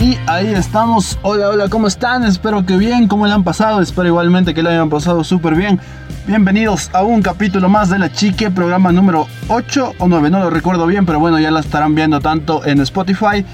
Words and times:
Y 0.00 0.16
ahí 0.26 0.46
estamos. 0.54 1.18
Hola, 1.20 1.50
hola, 1.50 1.68
¿cómo 1.68 1.88
están? 1.88 2.24
Espero 2.24 2.64
que 2.64 2.78
bien, 2.78 3.06
¿cómo 3.06 3.26
le 3.26 3.34
han 3.34 3.44
pasado? 3.44 3.82
Espero 3.82 4.08
igualmente 4.08 4.54
que 4.54 4.62
le 4.62 4.70
hayan 4.70 4.88
pasado 4.88 5.22
súper 5.24 5.54
bien. 5.54 5.78
Bienvenidos 6.26 6.88
a 6.94 7.02
un 7.02 7.20
capítulo 7.20 7.68
más 7.68 7.90
de 7.90 7.98
La 7.98 8.10
Chique, 8.10 8.50
programa 8.50 8.92
número 8.92 9.26
8 9.48 9.92
o 9.98 10.08
9, 10.08 10.30
no 10.30 10.38
lo 10.38 10.48
recuerdo 10.48 10.86
bien, 10.86 11.04
pero 11.04 11.20
bueno, 11.20 11.38
ya 11.38 11.50
la 11.50 11.60
estarán 11.60 11.94
viendo 11.94 12.18
tanto 12.20 12.64
en 12.64 12.80
Spotify, 12.80 13.44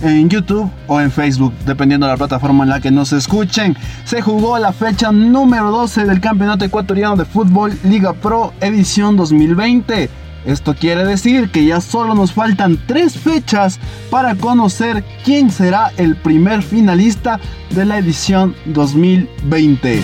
en 0.00 0.28
YouTube 0.28 0.70
o 0.86 1.00
en 1.00 1.10
Facebook, 1.10 1.54
dependiendo 1.64 2.06
de 2.06 2.12
la 2.12 2.18
plataforma 2.18 2.62
en 2.62 2.70
la 2.70 2.80
que 2.80 2.92
nos 2.92 3.12
escuchen. 3.12 3.76
Se 4.04 4.22
jugó 4.22 4.58
la 4.60 4.72
fecha 4.72 5.10
número 5.10 5.72
12 5.72 6.04
del 6.04 6.20
Campeonato 6.20 6.64
Ecuatoriano 6.64 7.16
de 7.16 7.24
Fútbol 7.24 7.76
Liga 7.82 8.12
Pro 8.12 8.52
edición 8.60 9.16
2020. 9.16 10.25
Esto 10.46 10.74
quiere 10.74 11.04
decir 11.04 11.50
que 11.50 11.66
ya 11.66 11.80
solo 11.80 12.14
nos 12.14 12.32
faltan 12.32 12.78
tres 12.86 13.18
fechas 13.18 13.80
para 14.10 14.36
conocer 14.36 15.02
quién 15.24 15.50
será 15.50 15.92
el 15.96 16.14
primer 16.14 16.62
finalista 16.62 17.40
de 17.70 17.84
la 17.84 17.98
edición 17.98 18.54
2020. 18.66 20.02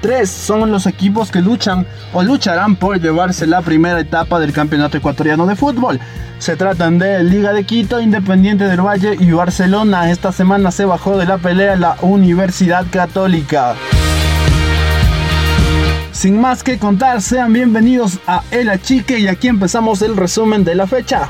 Tres 0.00 0.28
son 0.28 0.70
los 0.72 0.86
equipos 0.86 1.30
que 1.30 1.40
luchan 1.40 1.86
o 2.12 2.22
lucharán 2.22 2.76
por 2.76 3.00
llevarse 3.00 3.46
la 3.46 3.62
primera 3.62 4.00
etapa 4.00 4.40
del 4.40 4.52
Campeonato 4.52 4.98
Ecuatoriano 4.98 5.46
de 5.46 5.56
Fútbol. 5.56 6.00
Se 6.38 6.56
tratan 6.56 6.98
de 6.98 7.22
Liga 7.22 7.52
de 7.52 7.64
Quito, 7.64 8.00
Independiente 8.00 8.64
del 8.64 8.82
Valle 8.84 9.16
y 9.18 9.30
Barcelona. 9.30 10.10
Esta 10.10 10.32
semana 10.32 10.72
se 10.72 10.84
bajó 10.84 11.16
de 11.16 11.24
la 11.24 11.38
pelea 11.38 11.76
la 11.76 11.96
Universidad 12.02 12.84
Católica. 12.90 13.76
Sin 16.14 16.40
más 16.40 16.62
que 16.62 16.78
contar, 16.78 17.20
sean 17.20 17.52
bienvenidos 17.52 18.20
a 18.28 18.44
El 18.52 18.68
Achique 18.70 19.18
y 19.18 19.26
aquí 19.26 19.48
empezamos 19.48 20.00
el 20.00 20.16
resumen 20.16 20.62
de 20.62 20.76
la 20.76 20.86
fecha. 20.86 21.28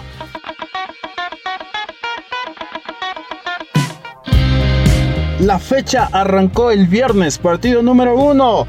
La 5.40 5.58
fecha 5.58 6.10
arrancó 6.12 6.70
el 6.70 6.86
viernes, 6.86 7.38
partido 7.38 7.82
número 7.82 8.14
1. 8.14 8.66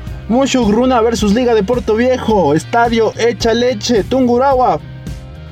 Gruna 0.67 1.01
versus 1.01 1.33
Liga 1.33 1.53
de 1.53 1.63
Puerto 1.63 1.95
Viejo, 1.95 2.53
Estadio 2.55 3.11
Echa 3.17 3.53
Leche, 3.53 4.05
Tungurahua. 4.05 4.79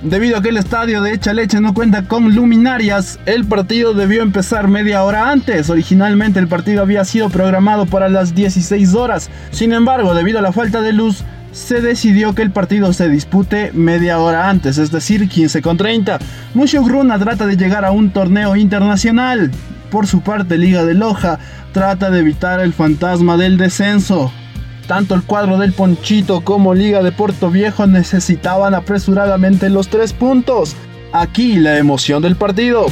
Debido 0.03 0.37
a 0.37 0.41
que 0.41 0.49
el 0.49 0.57
estadio 0.57 1.01
de 1.01 1.13
Echa 1.13 1.31
Leche 1.31 1.61
no 1.61 1.73
cuenta 1.73 2.03
con 2.03 2.35
luminarias, 2.35 3.19
el 3.25 3.45
partido 3.45 3.93
debió 3.93 4.21
empezar 4.21 4.67
media 4.67 5.01
hora 5.01 5.31
antes. 5.31 5.69
Originalmente 5.69 6.41
el 6.41 6.49
partido 6.49 6.81
había 6.81 7.05
sido 7.05 7.29
programado 7.29 7.85
para 7.85 8.09
las 8.09 8.35
16 8.35 8.95
horas. 8.95 9.29
Sin 9.51 9.71
embargo, 9.71 10.13
debido 10.13 10.39
a 10.39 10.41
la 10.41 10.51
falta 10.51 10.81
de 10.81 10.91
luz, 10.91 11.23
se 11.53 11.79
decidió 11.79 12.35
que 12.35 12.41
el 12.41 12.51
partido 12.51 12.91
se 12.91 13.07
dispute 13.07 13.71
media 13.73 14.19
hora 14.19 14.49
antes, 14.49 14.77
es 14.77 14.91
decir, 14.91 15.29
15 15.29 15.61
con 15.61 15.77
30. 15.77 16.19
Gruna 16.83 17.17
trata 17.17 17.45
de 17.45 17.55
llegar 17.55 17.85
a 17.85 17.91
un 17.91 18.09
torneo 18.09 18.57
internacional. 18.57 19.51
Por 19.89 20.05
su 20.05 20.19
parte, 20.19 20.57
Liga 20.57 20.83
de 20.83 20.95
Loja 20.95 21.39
trata 21.71 22.09
de 22.09 22.19
evitar 22.19 22.59
el 22.59 22.73
fantasma 22.73 23.37
del 23.37 23.57
descenso. 23.57 24.33
Tanto 24.87 25.15
el 25.15 25.23
cuadro 25.23 25.57
del 25.57 25.73
Ponchito 25.73 26.41
como 26.41 26.73
Liga 26.73 27.01
de 27.01 27.11
Puerto 27.11 27.49
Viejo 27.49 27.87
necesitaban 27.87 28.75
apresuradamente 28.75 29.69
los 29.69 29.87
tres 29.87 30.13
puntos. 30.13 30.75
Aquí 31.11 31.55
la 31.55 31.77
emoción 31.77 32.21
del 32.21 32.35
partido. 32.35 32.87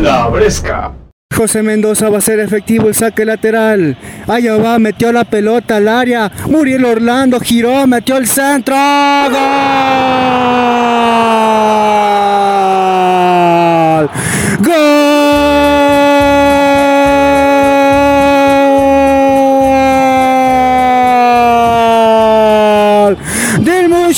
La 0.00 0.28
Bresca. 0.28 0.92
José 1.34 1.62
Mendoza 1.62 2.08
va 2.08 2.18
a 2.18 2.20
ser 2.20 2.38
efectivo 2.38 2.88
el 2.88 2.94
saque 2.94 3.24
lateral. 3.24 3.96
Allá 4.28 4.56
va, 4.56 4.78
metió 4.78 5.12
la 5.12 5.24
pelota 5.24 5.76
al 5.76 5.88
área. 5.88 6.30
Muriel 6.48 6.84
Orlando 6.84 7.40
giró, 7.40 7.86
metió 7.86 8.16
el 8.16 8.28
centro. 8.28 8.76
¡Gol! 9.30 9.34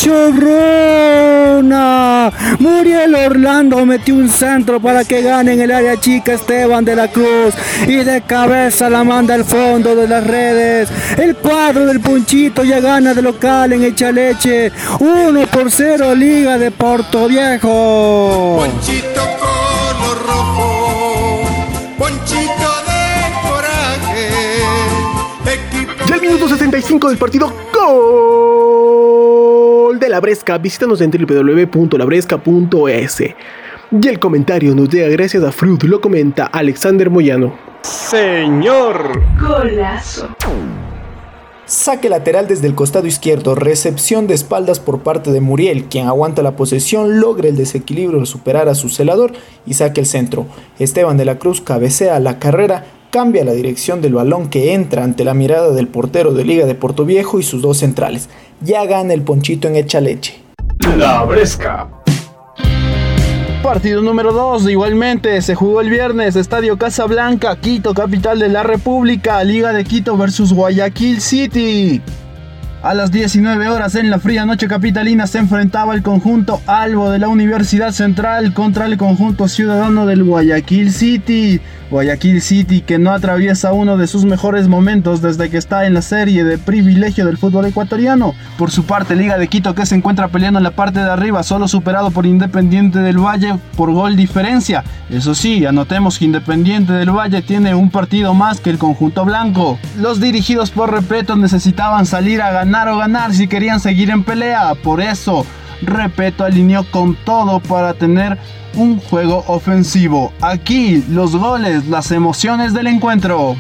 Runa. 0.05 1.91
Muriel 2.59 3.15
Orlando 3.15 3.87
metió 3.87 4.15
un 4.15 4.29
centro 4.29 4.79
para 4.79 5.05
que 5.05 5.23
gane 5.23 5.55
en 5.55 5.63
el 5.63 5.71
área 5.71 5.99
chica 5.99 6.35
Esteban 6.35 6.85
de 6.85 6.95
la 6.95 7.09
Cruz. 7.09 7.55
Y 7.87 7.97
de 8.05 8.21
cabeza 8.23 8.91
la 8.91 9.05
manda 9.05 9.33
al 9.35 9.45
fondo 9.45 9.97
de 9.97 10.07
las 10.07 10.27
redes. 10.27 10.91
El 11.17 11.37
cuadro 11.37 11.87
del 11.87 12.01
Punchito 12.01 12.63
ya 12.63 12.81
gana 12.81 13.15
de 13.15 13.23
local 13.23 13.73
en 13.73 13.85
Echaleche. 13.85 14.71
1 15.01 15.47
por 15.47 15.71
0 15.71 16.15
Liga 16.15 16.59
de 16.59 16.71
Puerto 16.71 17.27
Viejo. 17.27 18.57
Ponchito 18.59 19.23
color 19.39 20.27
rojo. 20.27 21.41
Ponchito 21.97 22.71
de 22.87 23.33
coraje. 23.49 24.29
Ya 26.07 26.15
el 26.15 26.21
minuto 26.21 26.49
65 26.49 27.09
del 27.09 27.17
partido. 27.17 27.51
¡Gol! 27.73 28.66
De 29.99 30.09
la 30.09 30.21
Bresca, 30.21 30.57
visítanos 30.59 31.01
en 31.01 31.11
www.labresca.es. 31.11 33.21
Y 33.21 33.35
el 34.09 34.19
comentario 34.19 34.75
nos 34.75 34.89
llega 34.89 35.09
gracias 35.09 35.45
a 35.45 35.53
Fruit, 35.53 35.83
lo 35.85 36.01
comenta 36.01 36.47
Alexander 36.47 37.11
Moyano. 37.11 37.57
Señor. 37.83 39.23
Golazo. 39.41 40.29
Saque 41.67 42.09
lateral 42.09 42.47
desde 42.47 42.69
el 42.69 42.77
costado 42.77 43.09
izquierdo, 43.09 43.57
recepción 43.57 44.29
de 44.29 44.35
espaldas 44.35 44.79
por 44.79 45.01
parte 45.01 45.33
de 45.33 45.41
Muriel, 45.41 45.87
quien 45.87 46.07
aguanta 46.07 46.43
la 46.43 46.55
posesión, 46.55 47.19
logra 47.19 47.49
el 47.49 47.57
desequilibrio 47.57 48.21
al 48.21 48.27
superar 48.27 48.69
a 48.69 48.77
su 48.77 48.89
celador 48.89 49.33
y 49.67 49.75
saque 49.75 50.01
el 50.01 50.07
centro. 50.07 50.47
Esteban 50.79 51.17
de 51.17 51.25
la 51.25 51.41
Cruz 51.41 51.61
cabecea 51.61 52.21
la 52.21 52.39
carrera, 52.39 52.87
cambia 53.11 53.45
la 53.45 53.53
dirección 53.53 54.01
del 54.01 54.15
balón 54.15 54.49
que 54.49 54.75
entra 54.75 55.03
ante 55.03 55.25
la 55.25 55.35
mirada 55.35 55.71
del 55.71 55.89
portero 55.89 56.35
de 56.35 56.45
Liga 56.45 56.67
de 56.67 56.77
Puerto 56.77 57.05
Viejo 57.05 57.41
y 57.41 57.43
sus 57.43 57.63
dos 57.63 57.79
centrales. 57.79 58.29
Ya 58.61 58.85
gana 58.87 59.13
el 59.13 59.23
ponchito 59.23 59.69
en 59.69 59.77
Echa 59.77 60.01
Leche. 60.01 60.41
La 60.97 61.25
Bresca. 61.25 61.89
Partido 63.63 64.01
número 64.01 64.33
2, 64.33 64.69
igualmente 64.71 65.43
se 65.43 65.55
jugó 65.55 65.81
el 65.81 65.91
viernes, 65.91 66.37
Estadio 66.37 66.79
Casablanca, 66.79 67.57
Quito, 67.57 67.95
capital 67.95 68.39
de 68.39 68.49
la 68.49 68.63
República, 68.63 69.43
Liga 69.43 69.73
de 69.73 69.85
Quito 69.85 70.17
versus 70.17 70.53
Guayaquil 70.53 71.21
City. 71.21 72.01
A 72.83 72.95
las 72.95 73.11
19 73.11 73.69
horas 73.69 73.97
en 73.97 74.11
la 74.11 74.21
fría 74.21 74.47
noche 74.47 74.69
capitalina 74.69 75.27
se 75.27 75.39
enfrentaba 75.39 75.95
el 75.95 76.03
conjunto 76.03 76.61
Albo 76.67 77.11
de 77.11 77.19
la 77.19 77.27
Universidad 77.27 77.91
Central 77.91 78.55
contra 78.55 78.87
el 78.87 78.97
conjunto 78.97 79.49
ciudadano 79.49 80.07
del 80.07 80.23
Guayaquil 80.23 80.93
City. 80.93 81.61
Guayaquil 81.91 82.43
City 82.43 82.81
que 82.81 82.99
no 82.99 83.13
atraviesa 83.13 83.73
uno 83.73 83.97
de 83.97 84.07
sus 84.07 84.25
mejores 84.25 84.69
momentos 84.69 85.23
desde 85.23 85.51
que 85.51 85.57
está 85.57 85.87
en 85.87 85.95
la 85.95 86.03
serie 86.03 86.45
de 86.45 86.59
privilegio 86.59 87.27
del 87.27 87.39
fútbol 87.39 87.67
ecuatoriano. 87.67 88.35
Por 88.59 88.71
su 88.71 88.85
parte, 88.85 89.15
Liga 89.15 89.39
de 89.39 89.49
Quito 89.49 89.75
que 89.75 89.87
se 89.87 89.95
encuentra 89.95 90.29
peleando 90.29 90.59
en 90.59 90.65
la 90.65 90.73
parte 90.73 91.01
de 91.01 91.11
arriba, 91.11 91.43
solo 91.43 91.69
superado 91.69 92.11
por 92.11 92.27
Independiente 92.27 92.99
del 92.99 93.19
Valle 93.19 93.59
por 93.77 93.93
gol 93.93 94.17
diferencia. 94.17 94.85
Eso 95.11 95.35
sí, 95.35 95.65
anotemos 95.65 96.19
que 96.19 96.25
Independiente 96.25 96.93
del 96.93 97.11
Valle 97.11 97.43
tiene 97.43 97.75
un 97.75 97.91
partido 97.91 98.35
más 98.35 98.61
que 98.61 98.71
el 98.71 98.79
conjunto 98.79 99.25
blanco. 99.25 99.79
Los 99.99 100.21
dirigidos 100.21 100.71
por 100.71 100.93
Repeto 100.93 101.37
necesitaban 101.37 102.07
salir 102.07 102.43
a 102.43 102.51
ganar 102.51 102.89
o 102.89 102.99
ganar 102.99 103.33
si 103.33 103.47
querían 103.47 103.81
seguir 103.81 104.11
en 104.11 104.25
pelea. 104.25 104.75
Por 104.83 105.01
eso, 105.01 105.47
Repeto 105.83 106.45
alineó 106.45 106.85
con 106.91 107.15
todo 107.25 107.61
para 107.61 107.95
tener 107.95 108.39
un 108.75 109.01
juego 109.01 109.45
ofensivo. 109.47 110.33
Aquí 110.41 111.05
los 111.09 111.35
goles, 111.35 111.87
las 111.87 112.11
emociones 112.11 112.75
del 112.75 112.87
encuentro. 112.87 113.57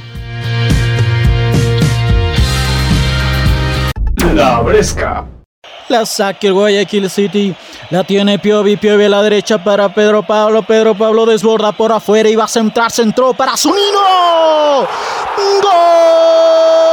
La 4.34 4.60
Bresca. 4.60 5.24
La 5.88 6.04
saque 6.04 6.48
el 6.48 6.54
Guayaquil 6.54 7.08
City. 7.08 7.54
La 7.90 8.02
tiene 8.02 8.38
Piovi, 8.40 8.76
Piovi 8.76 9.04
a 9.04 9.08
la 9.08 9.22
derecha 9.22 9.62
para 9.62 9.94
Pedro 9.94 10.24
Pablo. 10.24 10.62
Pedro 10.62 10.96
Pablo 10.96 11.24
desborda 11.24 11.72
por 11.72 11.92
afuera 11.92 12.28
y 12.28 12.34
va 12.34 12.44
a 12.44 12.48
centrar, 12.48 12.90
centró 12.90 13.32
para 13.32 13.56
Zunino. 13.56 13.76
¡Gol! 15.62 16.85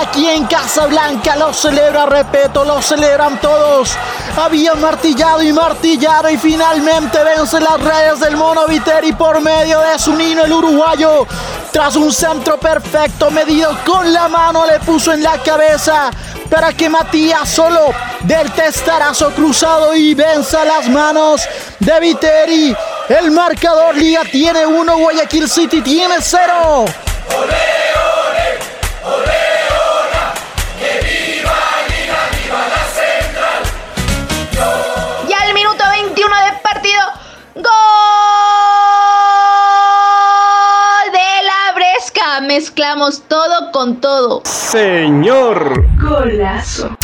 Aquí 0.00 0.28
en 0.28 0.46
Casablanca. 0.46 1.36
Lo 1.36 1.52
celebra, 1.52 2.06
repito, 2.06 2.64
lo 2.64 2.80
celebran 2.82 3.40
todos. 3.40 3.96
Había 4.36 4.74
martillado 4.74 5.42
y 5.42 5.52
martillado 5.52 6.28
y 6.30 6.36
finalmente 6.36 7.18
vence 7.22 7.60
las 7.60 7.80
redes 7.80 8.20
del 8.20 8.36
Mono 8.36 8.66
Viteri 8.66 9.12
por 9.12 9.40
medio 9.40 9.80
de 9.80 9.98
su 9.98 10.14
nino 10.14 10.44
el 10.44 10.52
uruguayo. 10.52 11.26
Tras 11.72 11.96
un 11.96 12.12
centro 12.12 12.58
perfecto 12.58 13.30
medido 13.30 13.76
con 13.84 14.12
la 14.12 14.28
mano 14.28 14.66
le 14.66 14.78
puso 14.80 15.12
en 15.12 15.22
la 15.22 15.38
cabeza 15.42 16.10
para 16.50 16.72
que 16.72 16.88
Matías 16.88 17.48
solo 17.48 17.92
del 18.20 18.50
testarazo 18.52 19.30
cruzado 19.30 19.94
y 19.94 20.14
venza 20.14 20.64
las 20.64 20.88
manos 20.88 21.42
de 21.80 22.00
Viteri 22.00 22.76
El 23.08 23.30
marcador 23.30 23.96
Liga 23.96 24.22
tiene 24.30 24.64
uno, 24.66 24.96
Guayaquil 24.96 25.48
City 25.48 25.80
tiene 25.82 26.16
cero. 26.20 26.84
Ya 27.28 27.75
con 43.76 43.96
todo. 44.00 44.40
Señor. 44.46 45.84
Golazo. 46.00 46.96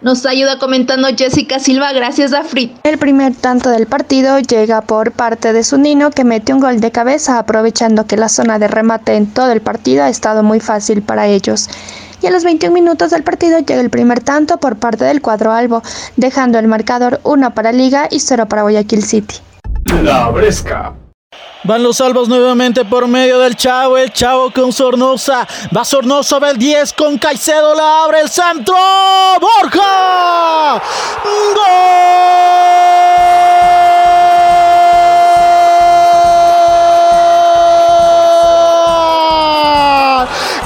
Nos 0.00 0.24
ayuda 0.24 0.58
comentando 0.58 1.06
Jessica 1.14 1.58
Silva 1.58 1.92
gracias 1.92 2.32
a 2.32 2.44
Frit. 2.44 2.72
El 2.82 2.96
primer 2.96 3.34
tanto 3.34 3.68
del 3.68 3.86
partido 3.86 4.38
llega 4.38 4.80
por 4.80 5.12
parte 5.12 5.52
de 5.52 5.62
Sunino 5.62 6.10
que 6.12 6.24
mete 6.24 6.54
un 6.54 6.60
gol 6.60 6.80
de 6.80 6.90
cabeza 6.90 7.38
aprovechando 7.38 8.06
que 8.06 8.16
la 8.16 8.30
zona 8.30 8.58
de 8.58 8.68
remate 8.68 9.16
en 9.16 9.26
todo 9.26 9.52
el 9.52 9.60
partido 9.60 10.04
ha 10.04 10.08
estado 10.08 10.42
muy 10.42 10.60
fácil 10.60 11.02
para 11.02 11.26
ellos. 11.26 11.68
Y 12.22 12.26
a 12.26 12.30
los 12.30 12.42
21 12.42 12.72
minutos 12.72 13.10
del 13.10 13.22
partido 13.22 13.58
llega 13.58 13.82
el 13.82 13.90
primer 13.90 14.20
tanto 14.20 14.56
por 14.56 14.76
parte 14.76 15.04
del 15.04 15.20
cuadro 15.20 15.52
albo, 15.52 15.82
dejando 16.16 16.58
el 16.58 16.68
marcador 16.68 17.20
1 17.22 17.52
para 17.52 17.70
Liga 17.70 18.08
y 18.10 18.20
0 18.20 18.46
para 18.48 18.62
Guayaquil 18.62 19.02
City. 19.02 19.36
La 20.02 20.30
Bresca. 20.30 20.94
Van 21.66 21.82
los 21.82 21.96
salvos 21.96 22.28
nuevamente 22.28 22.84
por 22.84 23.08
medio 23.08 23.38
del 23.38 23.56
Chavo. 23.56 23.96
El 23.96 24.12
Chavo 24.12 24.50
con 24.50 24.70
Sornosa. 24.70 25.48
Va 25.74 25.82
Sornosa, 25.82 26.38
va 26.38 26.50
el 26.50 26.58
10 26.58 26.92
con 26.92 27.16
Caicedo. 27.16 27.74
La 27.74 28.04
abre 28.04 28.20
el 28.20 28.28
centro. 28.28 28.76
¡Borja! 29.40 30.82
¡Gol! 31.54 31.64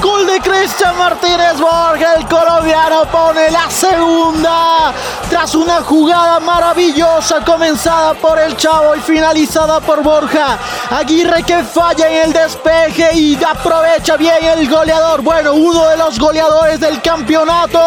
Gol 0.01 0.27
de 0.27 0.41
Cristian 0.41 0.97
Martínez 0.97 1.57
Borja. 1.61 2.15
El 2.15 2.27
colombiano 2.27 3.05
pone 3.05 3.49
la 3.51 3.69
segunda. 3.71 4.93
Tras 5.39 5.55
una 5.55 5.81
jugada 5.81 6.41
maravillosa 6.41 7.39
comenzada 7.45 8.13
por 8.13 8.37
el 8.37 8.57
Chavo 8.57 8.93
y 8.93 8.99
finalizada 8.99 9.79
por 9.79 10.03
Borja. 10.03 10.59
Aguirre 10.89 11.43
que 11.43 11.63
falla 11.63 12.09
en 12.09 12.25
el 12.25 12.33
despeje 12.33 13.13
y 13.13 13.39
aprovecha 13.41 14.17
bien 14.17 14.43
el 14.43 14.69
goleador. 14.69 15.21
Bueno, 15.21 15.53
uno 15.53 15.87
de 15.87 15.95
los 15.95 16.19
goleadores 16.19 16.81
del 16.81 17.01
campeonato. 17.01 17.79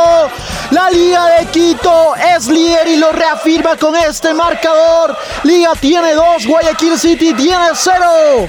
La 0.71 0.89
Liga 0.89 1.27
de 1.27 1.45
Quito 1.49 2.15
es 2.35 2.47
líder 2.47 2.89
y 2.89 2.97
lo 2.97 3.13
reafirma 3.13 3.77
con 3.77 3.95
este 3.97 4.33
marcador. 4.33 5.15
Liga 5.43 5.73
tiene 5.79 6.15
dos, 6.15 6.47
Guayaquil 6.47 6.99
City 6.99 7.35
tiene 7.35 7.67
cero. 7.75 8.49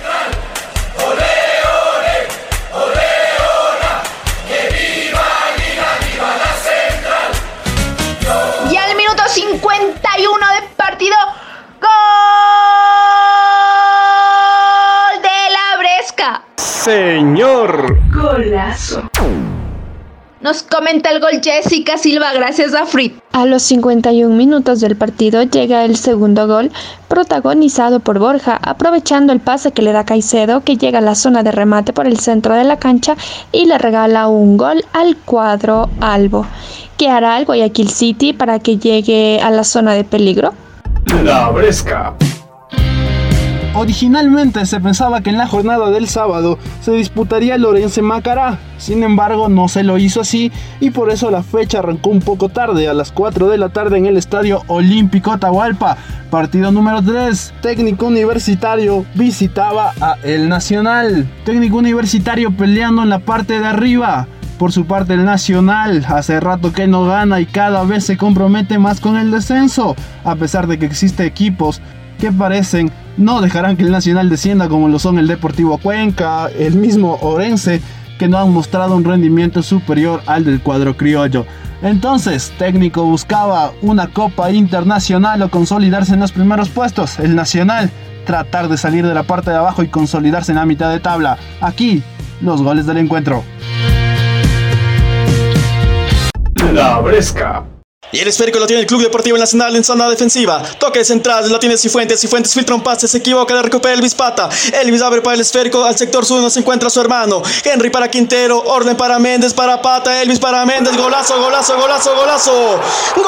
51 10.15 10.47
de 10.53 10.61
partido. 10.75 11.15
¡Gol 11.81 11.89
de 15.21 15.49
la 15.51 15.77
Bresca! 15.79 16.43
Señor. 16.57 17.97
Golazo. 18.11 19.09
Nos 20.41 20.61
comenta 20.63 21.09
el 21.09 21.19
gol 21.19 21.41
Jessica 21.41 21.97
Silva 21.97 22.33
gracias 22.33 22.75
a 22.75 22.85
Frit. 22.85 23.12
A 23.33 23.47
los 23.47 23.63
51 23.63 24.35
minutos 24.35 24.79
del 24.79 24.95
partido 24.95 25.41
llega 25.41 25.85
el 25.85 25.97
segundo 25.97 26.45
gol, 26.45 26.71
protagonizado 27.07 27.99
por 27.99 28.19
Borja, 28.19 28.59
aprovechando 28.61 29.33
el 29.33 29.39
pase 29.39 29.71
que 29.71 29.81
le 29.81 29.91
da 29.91 30.05
Caicedo, 30.05 30.61
que 30.61 30.77
llega 30.77 30.99
a 30.99 31.01
la 31.01 31.15
zona 31.15 31.41
de 31.41 31.51
remate 31.51 31.93
por 31.93 32.05
el 32.05 32.19
centro 32.19 32.53
de 32.53 32.63
la 32.63 32.77
cancha 32.77 33.15
y 33.51 33.65
le 33.65 33.79
regala 33.79 34.27
un 34.27 34.55
gol 34.55 34.85
al 34.93 35.17
cuadro 35.17 35.89
albo. 35.99 36.45
¿Qué 36.95 37.09
hará 37.09 37.39
el 37.39 37.45
Guayaquil 37.45 37.89
City 37.89 38.33
para 38.33 38.59
que 38.59 38.77
llegue 38.77 39.41
a 39.41 39.49
la 39.49 39.63
zona 39.63 39.93
de 39.93 40.03
peligro? 40.03 40.53
La 41.23 41.49
Bresca. 41.49 42.13
Originalmente 43.75 44.67
se 44.67 44.79
pensaba 44.79 45.21
que 45.21 45.31
en 45.31 45.39
la 45.39 45.47
jornada 45.47 45.89
del 45.89 46.07
sábado 46.07 46.59
se 46.79 46.91
disputaría 46.91 47.57
Lorense 47.57 48.03
Macará, 48.03 48.59
sin 48.77 49.01
embargo 49.01 49.49
no 49.49 49.67
se 49.67 49.81
lo 49.81 49.97
hizo 49.97 50.21
así 50.21 50.51
y 50.79 50.91
por 50.91 51.09
eso 51.09 51.31
la 51.31 51.41
fecha 51.41 51.79
arrancó 51.79 52.11
un 52.11 52.19
poco 52.19 52.49
tarde, 52.49 52.87
a 52.87 52.93
las 52.93 53.11
4 53.11 53.49
de 53.49 53.57
la 53.57 53.69
tarde 53.69 53.97
en 53.97 54.05
el 54.05 54.15
Estadio 54.15 54.61
Olímpico 54.67 55.31
Atahualpa. 55.31 55.97
Partido 56.29 56.71
número 56.71 57.01
3, 57.01 57.55
técnico 57.63 58.05
universitario 58.05 59.05
visitaba 59.15 59.93
a 59.99 60.17
El 60.21 60.49
Nacional. 60.49 61.27
Técnico 61.43 61.77
universitario 61.77 62.55
peleando 62.55 63.01
en 63.01 63.09
la 63.09 63.19
parte 63.19 63.59
de 63.59 63.65
arriba. 63.65 64.27
Por 64.59 64.71
su 64.71 64.85
parte 64.85 65.15
el 65.15 65.25
Nacional 65.25 66.05
hace 66.07 66.39
rato 66.39 66.71
que 66.73 66.85
no 66.85 67.05
gana 67.07 67.39
y 67.39 67.47
cada 67.47 67.83
vez 67.85 68.05
se 68.05 68.17
compromete 68.17 68.77
más 68.77 68.99
con 68.99 69.17
el 69.17 69.31
descenso, 69.31 69.95
a 70.23 70.35
pesar 70.35 70.67
de 70.67 70.77
que 70.77 70.85
existen 70.85 71.25
equipos 71.25 71.81
que 72.19 72.31
parecen 72.31 72.91
no 73.17 73.41
dejarán 73.41 73.77
que 73.77 73.83
el 73.83 73.91
Nacional 73.91 74.29
descienda 74.29 74.67
como 74.67 74.87
lo 74.87 74.99
son 74.99 75.19
el 75.19 75.27
Deportivo 75.27 75.77
Cuenca, 75.77 76.47
el 76.47 76.75
mismo 76.75 77.17
Orense, 77.21 77.81
que 78.17 78.27
no 78.27 78.37
han 78.37 78.51
mostrado 78.51 78.95
un 78.95 79.03
rendimiento 79.03 79.63
superior 79.63 80.21
al 80.25 80.45
del 80.45 80.61
cuadro 80.61 80.95
criollo. 80.95 81.45
Entonces, 81.81 82.53
técnico 82.57 83.03
buscaba 83.03 83.71
una 83.81 84.07
copa 84.07 84.51
internacional 84.51 85.41
o 85.41 85.49
consolidarse 85.49 86.13
en 86.13 86.21
los 86.21 86.31
primeros 86.31 86.69
puestos. 86.69 87.19
El 87.19 87.35
Nacional 87.35 87.91
tratar 88.25 88.69
de 88.69 88.77
salir 88.77 89.05
de 89.05 89.13
la 89.13 89.23
parte 89.23 89.51
de 89.51 89.57
abajo 89.57 89.83
y 89.83 89.89
consolidarse 89.89 90.51
en 90.51 90.57
la 90.57 90.65
mitad 90.65 90.89
de 90.91 90.99
tabla. 90.99 91.37
Aquí, 91.61 92.01
los 92.41 92.61
goles 92.61 92.85
del 92.85 92.97
encuentro. 92.97 93.43
La 96.73 96.99
Bresca. 96.99 97.65
Y 98.13 98.19
el 98.19 98.27
esférico 98.27 98.59
lo 98.59 98.67
tiene 98.67 98.81
el 98.81 98.87
Club 98.87 99.01
Deportivo 99.01 99.39
Nacional 99.39 99.75
en 99.75 99.83
zona 99.83 100.07
defensiva. 100.07 100.61
Toque 100.77 101.03
central, 101.03 101.49
lo 101.49 101.57
tiene 101.57 101.75
Cifuentes. 101.77 102.21
Cifuentes 102.21 102.53
filtra 102.53 102.75
un 102.75 102.83
pase, 102.83 103.07
se 103.07 103.17
equivoca, 103.17 103.55
le 103.55 103.63
recupera 103.63 103.95
Elvis 103.95 104.13
Pata. 104.13 104.49
Elvis 104.71 105.01
abre 105.01 105.21
para 105.21 105.33
el 105.33 105.41
esférico, 105.41 105.83
al 105.83 105.97
sector 105.97 106.23
sur 106.23 106.39
no 106.39 106.51
se 106.51 106.59
encuentra 106.59 106.91
su 106.91 107.01
hermano. 107.01 107.41
Henry 107.63 107.89
para 107.89 108.11
Quintero, 108.11 108.61
orden 108.67 108.95
para 108.95 109.17
Méndez, 109.17 109.51
para 109.51 109.81
Pata, 109.81 110.21
Elvis 110.21 110.37
para 110.37 110.63
Méndez. 110.63 110.95
Golazo, 110.95 111.41
golazo, 111.41 111.75
golazo, 111.75 112.15
golazo. 112.15 112.79
¡Gol! 113.15 113.23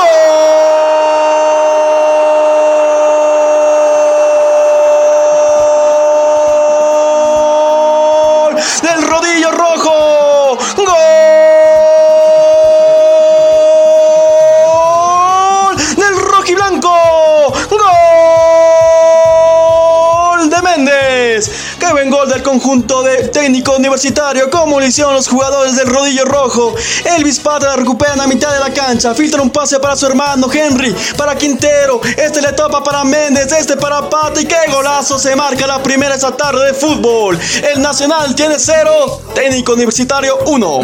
Técnico 23.66 23.78
universitario! 23.78 24.50
Como 24.50 24.80
lo 24.80 24.86
hicieron 24.86 25.14
los 25.14 25.28
jugadores 25.28 25.76
del 25.76 25.88
rodillo 25.88 26.24
rojo. 26.26 26.76
Elvis 27.18 27.40
Pata 27.40 27.68
la 27.68 27.76
recupera 27.76 28.14
en 28.14 28.20
la 28.20 28.28
mitad 28.28 28.54
de 28.54 28.60
la 28.60 28.72
cancha. 28.72 29.14
Filtra 29.16 29.42
un 29.42 29.50
pase 29.50 29.80
para 29.80 29.96
su 29.96 30.06
hermano 30.06 30.48
Henry. 30.52 30.96
Para 31.18 31.36
Quintero. 31.36 32.00
Este 32.04 32.42
le 32.42 32.54
topa 32.54 32.84
para 32.84 33.04
Méndez. 33.04 33.52
Este 33.52 33.76
para 33.76 34.08
Pata. 34.10 34.40
Y 34.40 34.46
qué 34.46 34.56
golazo 34.72 35.18
se 35.18 35.36
marca 35.36 35.66
la 35.66 35.82
primera 35.82 36.16
esa 36.16 36.32
tarde 36.32 36.68
de 36.68 36.74
fútbol. 36.74 37.40
El 37.74 37.82
Nacional 37.82 38.36
tiene 38.36 38.56
cero. 38.60 39.22
Técnico 39.34 39.74
universitario 39.74 40.38
1. 40.46 40.82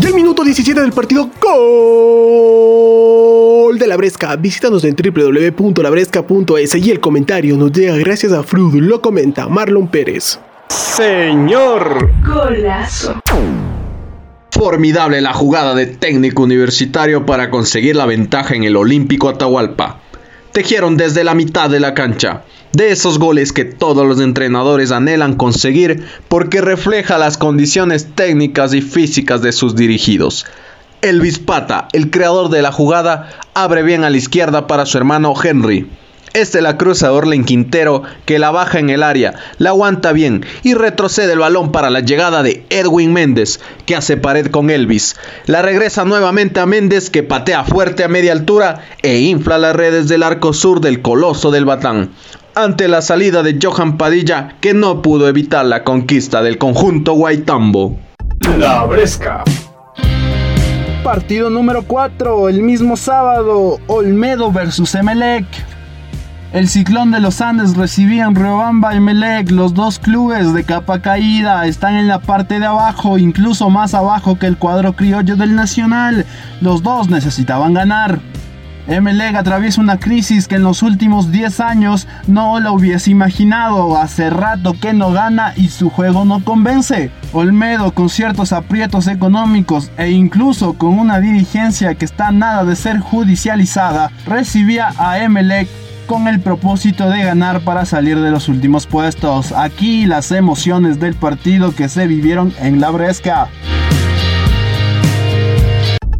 Y 0.00 0.06
al 0.06 0.14
minuto 0.14 0.44
17 0.44 0.80
del 0.80 0.92
partido, 0.92 1.30
gol 1.40 3.07
de 3.76 3.86
la 3.86 3.96
Bresca. 3.98 4.34
Visítanos 4.36 4.84
en 4.84 4.96
www.labresca.es 4.96 6.74
y 6.76 6.90
el 6.90 7.00
comentario 7.00 7.56
nos 7.58 7.72
llega 7.72 7.96
gracias 7.96 8.32
a 8.32 8.42
Frud. 8.42 8.76
Lo 8.76 9.02
comenta 9.02 9.48
Marlon 9.48 9.88
Pérez. 9.88 10.38
Señor. 10.68 12.10
Golazo. 12.24 13.20
Formidable 14.50 15.20
la 15.20 15.34
jugada 15.34 15.74
de 15.74 15.86
técnico 15.86 16.44
universitario 16.44 17.26
para 17.26 17.50
conseguir 17.50 17.96
la 17.96 18.06
ventaja 18.06 18.54
en 18.54 18.64
el 18.64 18.76
Olímpico 18.76 19.28
Atahualpa. 19.28 20.00
Tejieron 20.52 20.96
desde 20.96 21.22
la 21.22 21.34
mitad 21.34 21.68
de 21.68 21.80
la 21.80 21.92
cancha, 21.92 22.44
de 22.72 22.90
esos 22.90 23.18
goles 23.18 23.52
que 23.52 23.64
todos 23.64 24.06
los 24.06 24.20
entrenadores 24.20 24.92
anhelan 24.92 25.34
conseguir 25.34 26.04
porque 26.28 26.62
refleja 26.62 27.18
las 27.18 27.36
condiciones 27.36 28.08
técnicas 28.14 28.72
y 28.72 28.80
físicas 28.80 29.42
de 29.42 29.52
sus 29.52 29.76
dirigidos. 29.76 30.46
Elvis 31.02 31.38
Pata, 31.38 31.88
el 31.92 32.10
creador 32.10 32.48
de 32.50 32.62
la 32.62 32.72
jugada, 32.72 33.28
abre 33.54 33.82
bien 33.82 34.04
a 34.04 34.10
la 34.10 34.16
izquierda 34.16 34.66
para 34.66 34.86
su 34.86 34.98
hermano 34.98 35.34
Henry. 35.42 35.88
Este 36.34 36.60
la 36.60 36.76
cruza 36.76 37.12
Orlen 37.12 37.44
Quintero, 37.44 38.02
que 38.26 38.38
la 38.38 38.50
baja 38.50 38.78
en 38.78 38.90
el 38.90 39.02
área, 39.02 39.34
la 39.58 39.70
aguanta 39.70 40.12
bien 40.12 40.44
y 40.62 40.74
retrocede 40.74 41.32
el 41.32 41.38
balón 41.38 41.72
para 41.72 41.90
la 41.90 42.00
llegada 42.00 42.42
de 42.42 42.64
Edwin 42.70 43.12
Méndez, 43.12 43.60
que 43.86 43.96
hace 43.96 44.16
pared 44.16 44.48
con 44.48 44.70
Elvis. 44.70 45.16
La 45.46 45.62
regresa 45.62 46.04
nuevamente 46.04 46.60
a 46.60 46.66
Méndez, 46.66 47.10
que 47.10 47.22
patea 47.22 47.64
fuerte 47.64 48.04
a 48.04 48.08
media 48.08 48.32
altura 48.32 48.82
e 49.02 49.18
infla 49.20 49.58
las 49.58 49.74
redes 49.74 50.08
del 50.08 50.22
arco 50.22 50.52
sur 50.52 50.80
del 50.80 51.00
coloso 51.00 51.50
del 51.50 51.64
Batán. 51.64 52.10
Ante 52.54 52.88
la 52.88 53.02
salida 53.02 53.42
de 53.42 53.58
Johan 53.60 53.96
Padilla, 53.96 54.56
que 54.60 54.74
no 54.74 55.00
pudo 55.00 55.28
evitar 55.28 55.64
la 55.64 55.82
conquista 55.82 56.42
del 56.42 56.58
conjunto 56.58 57.12
Guaitambo. 57.14 57.98
La 58.58 58.84
Bresca. 58.84 59.44
Partido 61.04 61.48
número 61.48 61.84
4, 61.84 62.48
el 62.48 62.62
mismo 62.62 62.96
sábado, 62.96 63.78
Olmedo 63.86 64.50
versus 64.50 64.94
Emelec. 64.94 65.46
El 66.52 66.68
Ciclón 66.68 67.12
de 67.12 67.20
los 67.20 67.40
Andes 67.40 67.76
recibían 67.76 68.34
Riobamba 68.34 68.94
y 68.94 69.00
Melec, 69.00 69.50
los 69.50 69.74
dos 69.74 69.98
clubes 69.98 70.52
de 70.52 70.64
capa 70.64 71.00
caída, 71.00 71.66
están 71.66 71.94
en 71.94 72.08
la 72.08 72.18
parte 72.18 72.58
de 72.58 72.66
abajo, 72.66 73.16
incluso 73.16 73.70
más 73.70 73.94
abajo 73.94 74.38
que 74.38 74.46
el 74.46 74.58
cuadro 74.58 74.94
criollo 74.94 75.36
del 75.36 75.54
Nacional. 75.54 76.26
Los 76.60 76.82
dos 76.82 77.08
necesitaban 77.08 77.74
ganar. 77.74 78.20
Emelec 78.88 79.36
atraviesa 79.36 79.82
una 79.82 79.98
crisis 79.98 80.48
que 80.48 80.54
en 80.54 80.62
los 80.62 80.82
últimos 80.82 81.30
10 81.30 81.60
años 81.60 82.08
no 82.26 82.58
lo 82.58 82.72
hubiese 82.72 83.10
imaginado. 83.10 83.98
Hace 83.98 84.30
rato 84.30 84.74
que 84.80 84.94
no 84.94 85.12
gana 85.12 85.52
y 85.56 85.68
su 85.68 85.90
juego 85.90 86.24
no 86.24 86.42
convence. 86.42 87.10
Olmedo 87.32 87.92
con 87.92 88.08
ciertos 88.08 88.54
aprietos 88.54 89.06
económicos 89.06 89.90
e 89.98 90.10
incluso 90.10 90.72
con 90.72 90.98
una 90.98 91.20
dirigencia 91.20 91.96
que 91.96 92.06
está 92.06 92.30
nada 92.30 92.64
de 92.64 92.76
ser 92.76 92.98
judicializada, 93.00 94.10
recibía 94.24 94.94
a 94.96 95.18
Emelec 95.18 95.68
con 96.06 96.26
el 96.26 96.40
propósito 96.40 97.10
de 97.10 97.22
ganar 97.22 97.60
para 97.60 97.84
salir 97.84 98.18
de 98.18 98.30
los 98.30 98.48
últimos 98.48 98.86
puestos. 98.86 99.52
Aquí 99.52 100.06
las 100.06 100.32
emociones 100.32 100.98
del 100.98 101.14
partido 101.14 101.74
que 101.74 101.90
se 101.90 102.06
vivieron 102.06 102.54
en 102.58 102.80
la 102.80 102.88
Bresca. 102.88 103.48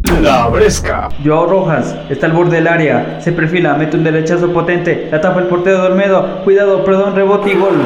La 0.03 0.47
Bresca. 0.47 1.09
Joao 1.23 1.45
Rojas 1.45 1.95
está 2.09 2.25
al 2.25 2.33
borde 2.33 2.57
del 2.57 2.67
área, 2.67 3.19
se 3.21 3.31
perfila, 3.31 3.75
mete 3.75 3.97
un 3.97 4.03
derechazo 4.03 4.51
potente, 4.51 5.07
la 5.11 5.21
tapa 5.21 5.39
el 5.39 5.47
portero 5.47 5.83
de 5.83 6.43
cuidado, 6.43 6.83
perdón, 6.83 7.15
rebote 7.15 7.51
y 7.51 7.55
gol. 7.55 7.77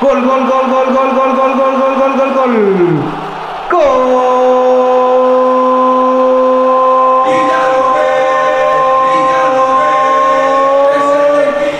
Gol, 0.00 0.24
gol, 0.24 0.40
gol, 0.46 0.70
gol, 0.70 0.86
gol, 0.94 1.14
gol, 1.14 1.36
gol, 1.36 1.56
gol, 1.56 1.74
gol, 1.78 1.94
gol, 1.98 2.16
gol, 2.16 2.34
gol. 2.34 2.52
Gol. 3.70 4.06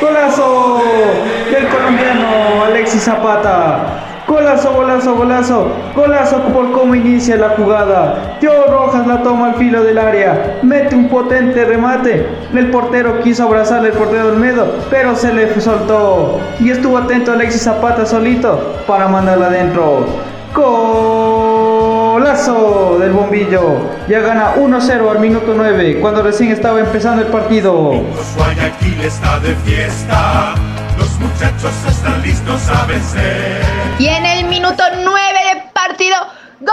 Golazo 0.00 0.82
del 1.50 1.68
colombiano 1.68 2.64
Alexis 2.64 3.02
Zapata. 3.02 3.95
Golazo, 4.56 4.72
golazo, 4.72 5.14
golazo, 5.16 5.68
golazo 5.94 6.38
por 6.44 6.72
cómo 6.72 6.94
inicia 6.94 7.36
la 7.36 7.50
jugada. 7.50 8.38
Joe 8.40 8.68
Rojas 8.70 9.06
la 9.06 9.22
toma 9.22 9.48
al 9.48 9.56
filo 9.56 9.84
del 9.84 9.98
área, 9.98 10.60
mete 10.62 10.96
un 10.96 11.10
potente 11.10 11.62
remate. 11.66 12.26
El 12.54 12.70
portero 12.70 13.20
quiso 13.20 13.42
abrazarle 13.42 13.88
el 13.90 13.94
portero 13.94 14.28
del 14.30 14.38
Medo, 14.38 14.66
pero 14.88 15.14
se 15.14 15.30
le 15.34 15.60
soltó. 15.60 16.40
Y 16.58 16.70
estuvo 16.70 16.96
atento 16.96 17.32
Alexis 17.32 17.64
Zapata 17.64 18.06
solito 18.06 18.76
para 18.86 19.08
mandarla 19.08 19.48
adentro. 19.48 20.06
Golazo 20.54 22.16
del 22.98 23.12
bombillo. 23.12 23.76
Ya 24.08 24.20
gana 24.20 24.54
1-0 24.54 25.10
al 25.10 25.18
minuto 25.18 25.52
9, 25.54 25.98
cuando 26.00 26.22
recién 26.22 26.50
estaba 26.50 26.80
empezando 26.80 27.20
el 27.20 27.28
partido. 27.28 27.92
Los 30.98 31.18
muchachos 31.18 31.72
están 31.88 32.22
listos 32.22 32.68
a 32.68 32.86
vencer. 32.86 33.60
Y 33.98 34.06
en 34.08 34.24
el 34.26 34.44
minuto 34.46 34.82
9 35.02 35.38
de 35.54 35.62
partido, 35.72 36.16
gol 36.60 36.70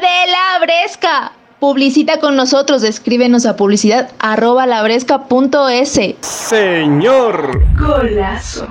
de 0.00 0.30
la 0.30 0.58
Bresca. 0.60 1.32
Publicita 1.58 2.20
con 2.20 2.36
nosotros, 2.36 2.82
escríbenos 2.82 3.44
a 3.46 3.56
publicidad 3.56 4.10
arroba 4.18 4.66
labresca.es. 4.66 6.00
Señor. 6.22 7.62
Golazo. 7.76 8.68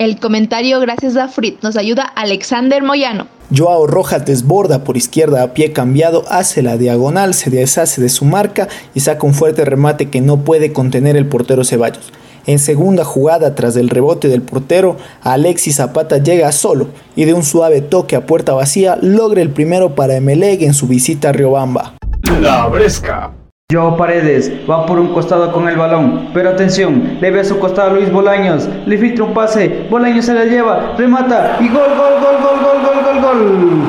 El 0.00 0.18
comentario 0.18 0.80
gracias 0.80 1.18
a 1.18 1.28
Frit 1.28 1.62
nos 1.62 1.76
ayuda 1.76 2.04
Alexander 2.04 2.82
Moyano. 2.82 3.26
Joao 3.54 3.86
Rojas 3.86 4.24
desborda 4.24 4.82
por 4.82 4.96
izquierda 4.96 5.42
a 5.42 5.52
pie 5.52 5.74
cambiado, 5.74 6.24
hace 6.30 6.62
la 6.62 6.78
diagonal, 6.78 7.34
se 7.34 7.50
deshace 7.50 8.00
de 8.00 8.08
su 8.08 8.24
marca 8.24 8.66
y 8.94 9.00
saca 9.00 9.26
un 9.26 9.34
fuerte 9.34 9.62
remate 9.66 10.08
que 10.08 10.22
no 10.22 10.38
puede 10.38 10.72
contener 10.72 11.18
el 11.18 11.26
portero 11.26 11.64
Ceballos. 11.64 12.14
En 12.46 12.58
segunda 12.58 13.04
jugada, 13.04 13.54
tras 13.54 13.76
el 13.76 13.90
rebote 13.90 14.28
del 14.28 14.40
portero, 14.40 14.96
Alexis 15.20 15.76
Zapata 15.76 16.16
llega 16.16 16.50
solo 16.50 16.88
y 17.14 17.26
de 17.26 17.34
un 17.34 17.42
suave 17.42 17.82
toque 17.82 18.16
a 18.16 18.24
puerta 18.24 18.54
vacía 18.54 18.96
logra 19.02 19.42
el 19.42 19.50
primero 19.50 19.94
para 19.94 20.16
Emelec 20.16 20.62
en 20.62 20.72
su 20.72 20.86
visita 20.86 21.28
a 21.28 21.32
Riobamba. 21.32 21.96
La 22.40 22.66
Bresca. 22.68 23.32
Joao 23.70 23.96
Paredes 23.96 24.52
va 24.68 24.86
por 24.86 24.98
un 24.98 25.08
costado 25.08 25.52
con 25.52 25.68
el 25.68 25.76
balón, 25.76 26.28
pero 26.34 26.50
atención, 26.50 27.18
le 27.20 27.30
ve 27.30 27.40
a 27.40 27.44
su 27.44 27.58
costado 27.58 27.90
a 27.90 27.94
Luis 27.94 28.10
Bolaños, 28.10 28.68
le 28.86 28.98
filtra 28.98 29.24
un 29.24 29.34
pase, 29.34 29.86
Bolaños 29.88 30.24
se 30.24 30.34
la 30.34 30.44
lleva, 30.44 30.94
remata 30.98 31.56
y 31.60 31.68
gol, 31.68 31.90
gol, 31.96 32.14
gol, 32.20 32.36
gol, 32.42 32.58
gol, 32.62 32.82
gol, 32.82 33.04
gol, 33.04 33.22
gol. 33.22 33.80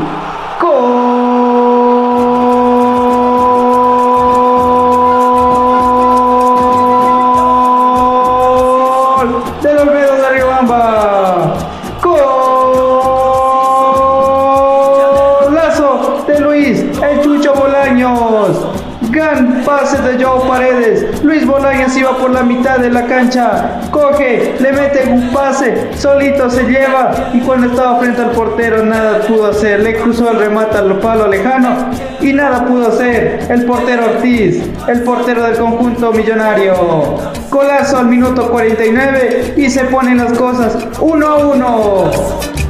Gol 0.62 1.11
pase 19.72 20.02
de 20.02 20.22
Joao 20.22 20.48
Paredes. 20.48 21.24
Luis 21.24 21.48
Bolaños 21.48 21.96
iba 21.96 22.18
por 22.18 22.32
la 22.32 22.44
mitad 22.44 22.80
de 22.80 22.90
la 22.90 23.06
cancha. 23.06 23.80
Coge, 23.90 24.56
le 24.60 24.72
mete 24.74 25.10
un 25.10 25.30
pase, 25.30 25.92
solito 25.96 26.50
se 26.50 26.64
lleva. 26.64 27.30
Y 27.34 27.40
cuando 27.40 27.68
estaba 27.68 28.00
frente 28.00 28.22
al 28.22 28.32
portero, 28.32 28.84
nada 28.84 29.20
pudo 29.22 29.52
hacer. 29.52 29.80
Le 29.80 29.96
cruzó 29.96 30.30
el 30.32 30.40
remate 30.40 30.78
al 30.78 31.00
palo 31.00 31.28
lejano 31.28 31.90
y 32.20 32.34
nada 32.34 32.66
pudo 32.66 32.90
hacer. 32.90 33.48
El 33.50 33.66
portero 33.66 34.08
Ortiz, 34.08 34.62
el 34.88 35.04
portero 35.04 35.44
del 35.44 35.56
conjunto 35.56 36.12
millonario. 36.12 36.74
Golazo 37.50 37.98
al 37.98 38.08
minuto 38.08 38.52
49 38.52 39.54
y 39.56 39.70
se 39.70 39.86
ponen 39.86 40.18
las 40.18 40.34
cosas 40.34 40.78
1 41.00 41.28
a 41.28 41.38
1. 41.38 42.61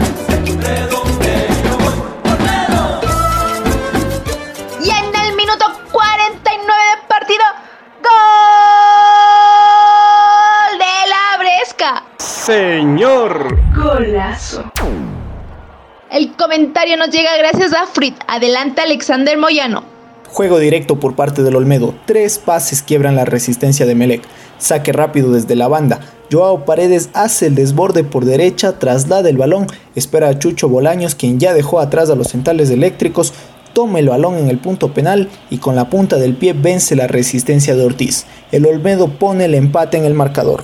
Comentario 16.91 16.98
nos 16.98 17.10
llega 17.10 17.38
gracias 17.38 17.74
a 17.74 17.86
Frit. 17.86 18.15
Adelante 18.27 18.81
Alexander 18.81 19.38
Moyano. 19.38 19.83
Juego 20.27 20.60
directo 20.60 21.00
por 21.00 21.15
parte 21.15 21.43
del 21.43 21.55
Olmedo. 21.55 21.93
Tres 22.05 22.38
pases 22.38 22.81
quiebran 22.81 23.15
la 23.15 23.25
resistencia 23.25 23.86
de 23.86 23.95
Melec. 23.95 24.24
Saque 24.57 24.91
rápido 24.91 25.31
desde 25.31 25.55
la 25.55 25.67
banda. 25.67 26.00
Joao 26.31 26.65
Paredes 26.65 27.10
hace 27.13 27.48
el 27.48 27.55
desborde 27.55 28.03
por 28.03 28.25
derecha, 28.25 28.79
traslada 28.79 29.29
el 29.29 29.38
balón, 29.38 29.67
espera 29.95 30.29
a 30.29 30.39
Chucho 30.39 30.69
Bolaños, 30.69 31.15
quien 31.15 31.39
ya 31.39 31.53
dejó 31.53 31.79
atrás 31.79 32.10
a 32.10 32.15
los 32.15 32.27
centrales 32.27 32.69
eléctricos, 32.69 33.33
toma 33.74 34.00
el 34.00 34.10
balón 34.10 34.38
en 34.38 34.50
el 34.50 34.57
punto 34.57 34.93
penal 34.93 35.29
y 35.50 35.57
con 35.57 35.75
la 35.75 35.89
punta 35.89 36.17
del 36.17 36.36
pie 36.36 36.53
vence 36.53 36.95
la 36.95 37.07
resistencia 37.07 37.75
de 37.75 37.86
Ortiz. 37.86 38.25
El 38.51 38.65
Olmedo 38.65 39.07
pone 39.19 39.45
el 39.45 39.55
empate 39.55 39.98
en 39.98 40.05
el 40.05 40.13
marcador. 40.13 40.63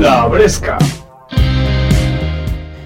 La 0.00 0.26
Bresca. 0.26 0.78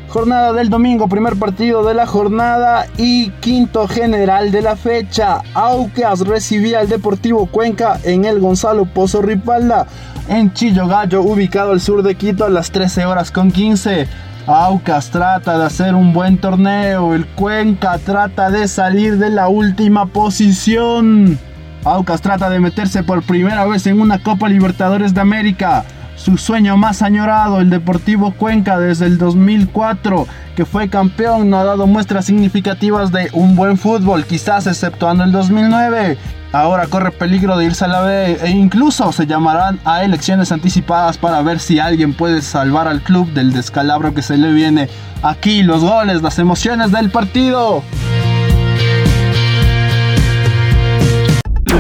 Jornada 0.08 0.54
del 0.54 0.70
domingo, 0.70 1.06
primer 1.06 1.36
partido 1.36 1.84
de 1.84 1.92
la 1.92 2.06
jornada 2.06 2.86
y 2.96 3.28
quinto 3.40 3.86
general 3.86 4.50
de 4.50 4.62
la 4.62 4.74
fecha. 4.74 5.42
Aucas 5.52 6.20
recibía 6.20 6.80
al 6.80 6.88
Deportivo 6.88 7.44
Cuenca 7.44 8.00
en 8.04 8.24
el 8.24 8.40
Gonzalo 8.40 8.86
Pozo 8.86 9.20
Ripalda, 9.20 9.86
en 10.28 10.54
Chillo 10.54 10.86
Gallo, 10.86 11.20
ubicado 11.20 11.72
al 11.72 11.82
sur 11.82 12.02
de 12.02 12.14
Quito 12.14 12.46
a 12.46 12.48
las 12.48 12.70
13 12.70 13.04
horas 13.04 13.30
con 13.30 13.50
15. 13.50 14.08
Aucas 14.46 15.10
trata 15.10 15.58
de 15.58 15.66
hacer 15.66 15.94
un 15.94 16.14
buen 16.14 16.38
torneo, 16.38 17.14
el 17.14 17.26
Cuenca 17.26 17.98
trata 17.98 18.50
de 18.50 18.66
salir 18.66 19.18
de 19.18 19.28
la 19.28 19.48
última 19.48 20.06
posición. 20.06 21.38
Aucas 21.84 22.22
trata 22.22 22.48
de 22.48 22.60
meterse 22.60 23.02
por 23.02 23.22
primera 23.22 23.66
vez 23.66 23.86
en 23.86 24.00
una 24.00 24.22
Copa 24.22 24.48
Libertadores 24.48 25.12
de 25.12 25.20
América 25.20 25.84
su 26.18 26.36
sueño 26.36 26.76
más 26.76 27.00
añorado, 27.02 27.60
el 27.60 27.70
Deportivo 27.70 28.32
Cuenca 28.32 28.78
desde 28.78 29.06
el 29.06 29.18
2004, 29.18 30.26
que 30.56 30.64
fue 30.64 30.90
campeón, 30.90 31.48
no 31.48 31.58
ha 31.58 31.64
dado 31.64 31.86
muestras 31.86 32.26
significativas 32.26 33.12
de 33.12 33.30
un 33.32 33.54
buen 33.54 33.78
fútbol, 33.78 34.24
quizás 34.24 34.66
exceptuando 34.66 35.24
el 35.24 35.32
2009. 35.32 36.18
ahora 36.50 36.86
corre 36.86 37.12
peligro 37.12 37.56
de 37.56 37.66
irse 37.66 37.84
a 37.84 37.88
la 37.88 38.00
B 38.00 38.38
e 38.42 38.50
incluso 38.50 39.12
se 39.12 39.26
llamarán 39.26 39.78
a 39.84 40.02
elecciones 40.02 40.50
anticipadas 40.50 41.18
para 41.18 41.40
ver 41.42 41.60
si 41.60 41.78
alguien 41.78 42.14
puede 42.14 42.42
salvar 42.42 42.88
al 42.88 43.02
club 43.02 43.30
del 43.32 43.52
descalabro 43.52 44.12
que 44.12 44.22
se 44.22 44.36
le 44.36 44.52
viene. 44.52 44.88
Aquí 45.22 45.62
los 45.62 45.84
goles, 45.84 46.22
las 46.22 46.38
emociones 46.38 46.90
del 46.90 47.10
partido. 47.10 47.82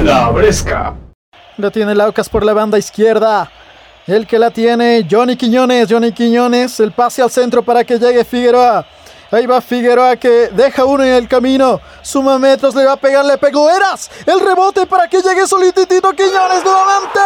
La 0.04 0.28
Bresca. 0.30 0.94
La 1.56 1.70
tiene 1.70 1.94
Laucas 1.94 2.28
por 2.28 2.44
la 2.44 2.52
banda 2.52 2.78
izquierda. 2.78 3.50
El 4.08 4.26
que 4.26 4.38
la 4.38 4.50
tiene, 4.50 5.06
Johnny 5.08 5.36
Quiñones. 5.36 5.86
Johnny 5.90 6.12
Quiñones, 6.12 6.80
el 6.80 6.92
pase 6.92 7.20
al 7.20 7.30
centro 7.30 7.62
para 7.62 7.84
que 7.84 7.98
llegue 7.98 8.24
Figueroa. 8.24 8.86
Ahí 9.30 9.44
va 9.44 9.60
Figueroa 9.60 10.16
que 10.16 10.48
deja 10.50 10.86
uno 10.86 11.04
en 11.04 11.12
el 11.12 11.28
camino. 11.28 11.78
Suma 12.00 12.38
metros, 12.38 12.74
le 12.74 12.86
va 12.86 12.92
a 12.92 12.96
pegar, 12.96 13.22
le 13.26 13.36
pegó 13.36 13.68
Eras. 13.68 14.10
El 14.24 14.40
rebote 14.40 14.86
para 14.86 15.08
que 15.08 15.20
llegue 15.20 15.46
solititito 15.46 16.10
Quiñones 16.12 16.64
nuevamente. 16.64 17.20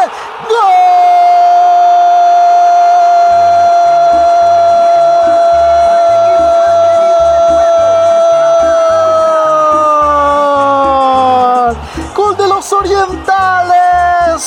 Gol 12.13 12.37
de 12.37 12.49
los 12.49 12.73
orientales. 12.73 13.82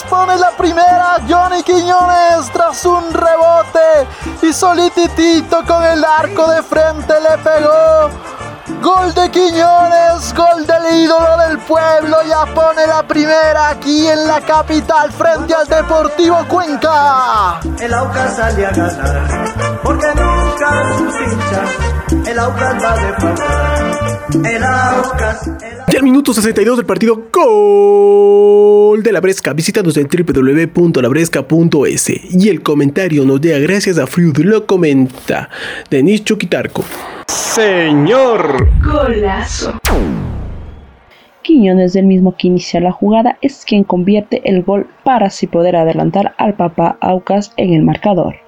Pone 0.10 0.36
la 0.38 0.50
primera 0.50 1.18
Johnny 1.30 1.62
Quiñones 1.62 2.50
tras 2.52 2.84
un 2.86 3.14
rebote. 3.14 4.08
Y 4.42 4.52
solititito 4.52 5.64
con 5.64 5.84
el 5.84 6.04
arco 6.04 6.50
de 6.50 6.64
frente 6.64 7.14
le 7.22 7.38
pegó. 7.38 8.10
Gol 8.82 9.14
de 9.14 9.30
Quiñones, 9.30 10.34
gol 10.34 10.66
del 10.66 11.04
ídolo 11.04 11.38
del 11.38 11.60
pueblo, 11.60 12.18
ya 12.28 12.52
pone 12.52 12.88
la 12.88 13.04
primera 13.04 13.70
aquí 13.70 14.08
en 14.08 14.28
la 14.28 14.42
capital 14.42 15.12
frente 15.12 15.54
al 15.54 15.68
Deportivo 15.68 16.44
Cuenca. 16.48 17.60
El 17.80 17.94
Aucas 17.94 18.36
sale 18.38 18.66
a 18.66 18.72
ganar, 18.72 19.80
porque 19.84 20.08
nunca 20.56 20.98
sus 20.98 21.14
hinchas, 21.16 21.70
el 22.28 22.40
Aucas 22.40 22.84
va 22.84 22.96
de. 22.96 23.08
El 24.50 24.64
Aucas, 24.64 25.52
Ya 25.92 26.00
al 26.00 26.04
minuto 26.04 26.34
62 26.34 26.78
del 26.78 26.86
partido 26.86 27.28
Gol 27.32 29.04
de 29.04 29.12
la 29.12 29.20
Bresca. 29.20 29.54
Visítanos 29.54 29.98
en 29.98 30.08
www.labresca.es. 30.08 32.34
Y 32.34 32.50
el 32.50 32.64
comentario 32.64 33.26
nos 33.26 33.42
llega 33.42 33.60
gracias 33.60 33.98
a 33.98 34.08
Fruit 34.08 34.38
lo 34.40 34.66
comenta. 34.66 35.50
Denis 35.90 36.24
Chuquitarco. 36.24 36.86
Señor. 37.28 38.70
Golazo. 38.82 39.78
Quiñones, 41.44 41.92
del 41.94 42.06
mismo 42.06 42.36
que 42.36 42.48
inicia 42.48 42.80
la 42.80 42.92
jugada, 42.92 43.38
es 43.42 43.64
quien 43.66 43.84
convierte 43.84 44.42
el 44.50 44.64
gol 44.64 44.88
para 45.04 45.28
así 45.28 45.46
poder 45.48 45.76
adelantar 45.76 46.34
al 46.38 46.56
papá 46.56 46.98
Aucas 47.02 47.54
en 47.58 47.74
el 47.74 47.84
marcador. 47.84 48.45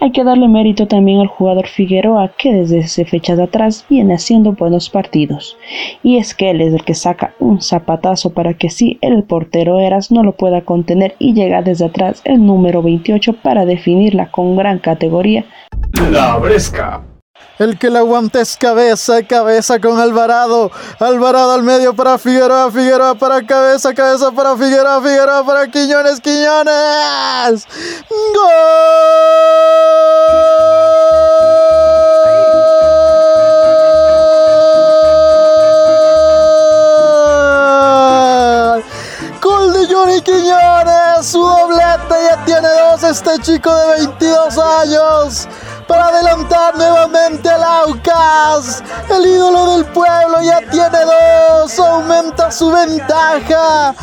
Hay 0.00 0.12
que 0.12 0.24
darle 0.24 0.48
mérito 0.48 0.86
también 0.86 1.20
al 1.20 1.28
jugador 1.28 1.66
Figueroa 1.66 2.32
que 2.36 2.52
desde 2.52 3.04
fechas 3.04 3.38
atrás 3.38 3.84
viene 3.88 4.14
haciendo 4.14 4.52
buenos 4.52 4.90
partidos. 4.90 5.56
Y 6.02 6.16
es 6.16 6.34
que 6.34 6.50
él 6.50 6.60
es 6.60 6.74
el 6.74 6.84
que 6.84 6.94
saca 6.94 7.34
un 7.38 7.60
zapatazo 7.60 8.32
para 8.32 8.54
que 8.54 8.70
si 8.70 8.98
el 9.00 9.22
portero 9.24 9.80
Eras 9.80 10.10
no 10.10 10.22
lo 10.22 10.32
pueda 10.32 10.62
contener 10.62 11.14
y 11.18 11.34
llega 11.34 11.62
desde 11.62 11.86
atrás 11.86 12.22
el 12.24 12.44
número 12.44 12.82
28 12.82 13.34
para 13.42 13.64
definirla 13.64 14.30
con 14.30 14.56
gran 14.56 14.78
categoría. 14.78 15.44
La 16.10 16.36
Bresca. 16.38 17.11
El 17.62 17.78
que 17.78 17.90
la 17.90 18.00
aguanta 18.00 18.40
es 18.40 18.56
cabeza, 18.56 19.22
cabeza 19.22 19.78
con 19.78 20.00
Alvarado. 20.00 20.72
Alvarado 20.98 21.52
al 21.52 21.62
medio 21.62 21.94
para 21.94 22.18
Figueroa, 22.18 22.72
Figueroa 22.72 23.14
para 23.14 23.46
cabeza, 23.46 23.94
cabeza 23.94 24.32
para 24.32 24.56
Figueroa, 24.56 25.00
Figueroa 25.00 25.46
para 25.46 25.70
Quiñones, 25.70 26.20
Quiñones. 26.20 27.68
¡Gol! 28.34 29.62
Johnny 39.88 40.20
Quiñones, 40.22 41.26
su 41.26 41.38
doblete 41.38 42.14
ya 42.24 42.44
tiene 42.44 42.68
dos 42.68 43.02
este 43.04 43.38
chico 43.40 43.74
de 43.74 44.06
22 44.06 44.58
años 44.58 45.48
adelantar 46.08 46.76
nuevamente 46.76 47.48
al 47.48 47.62
Aucas. 47.62 48.82
El 49.08 49.26
ídolo 49.26 49.72
del 49.72 49.84
pueblo 49.86 50.42
ya 50.42 50.60
tiene 50.70 50.98
dos, 51.04 51.78
aumenta 51.78 52.50
su 52.50 52.70
ventaja. 52.70 53.94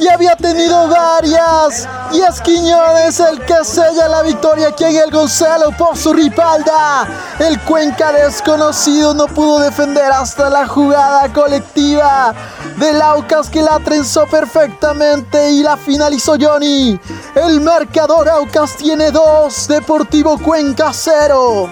Ya 0.00 0.14
había 0.14 0.36
tenido 0.36 0.88
varias. 0.88 1.88
Y 2.12 2.20
es 2.20 2.40
Quiñones 2.40 3.18
el 3.20 3.44
que 3.44 3.64
sella 3.64 4.08
la 4.08 4.22
victoria 4.22 4.68
aquí 4.68 4.84
en 4.84 4.96
el 4.96 5.10
Gonzalo 5.10 5.70
por 5.76 5.96
su 5.96 6.12
ripalda. 6.12 7.06
El 7.40 7.60
Cuenca 7.62 8.12
desconocido 8.12 9.12
no 9.14 9.26
pudo 9.26 9.58
defender 9.60 10.10
hasta 10.12 10.48
la 10.50 10.66
jugada 10.66 11.32
colectiva 11.32 12.32
del 12.78 13.02
Aucas 13.02 13.50
que 13.50 13.60
la 13.62 13.78
trenzó 13.80 14.26
perfectamente 14.26 15.50
y 15.50 15.62
la 15.62 15.76
finalizó 15.76 16.36
Johnny. 16.40 16.98
El 17.34 17.60
marcador 17.60 18.26
Aucas 18.28 18.76
tiene 18.76 19.10
dos, 19.10 19.66
Deportivo 19.68 20.38
Cuenca 20.38 20.92
cero. 20.92 21.68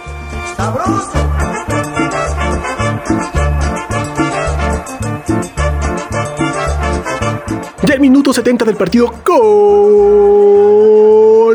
Ya 7.83 7.95
el 7.95 8.01
minuto 8.01 8.33
70 8.33 8.65
del 8.65 8.77
partido 8.77 9.13
Gol 9.25 10.47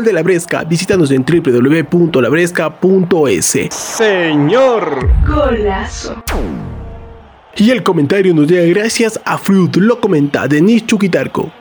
de 0.02 0.12
la 0.12 0.22
Bresca. 0.22 0.64
Visítanos 0.64 1.10
en 1.10 1.24
www.labresca.es. 1.24 3.68
Señor. 3.70 5.10
Golazo. 5.26 6.22
Y 7.56 7.70
el 7.70 7.82
comentario 7.82 8.32
nos 8.34 8.46
llega 8.48 8.66
gracias 8.72 9.20
a 9.24 9.36
Fruit, 9.36 9.76
lo 9.76 10.00
comenta 10.00 10.48
Denis 10.48 10.86
Chuquitarco. 10.86 11.52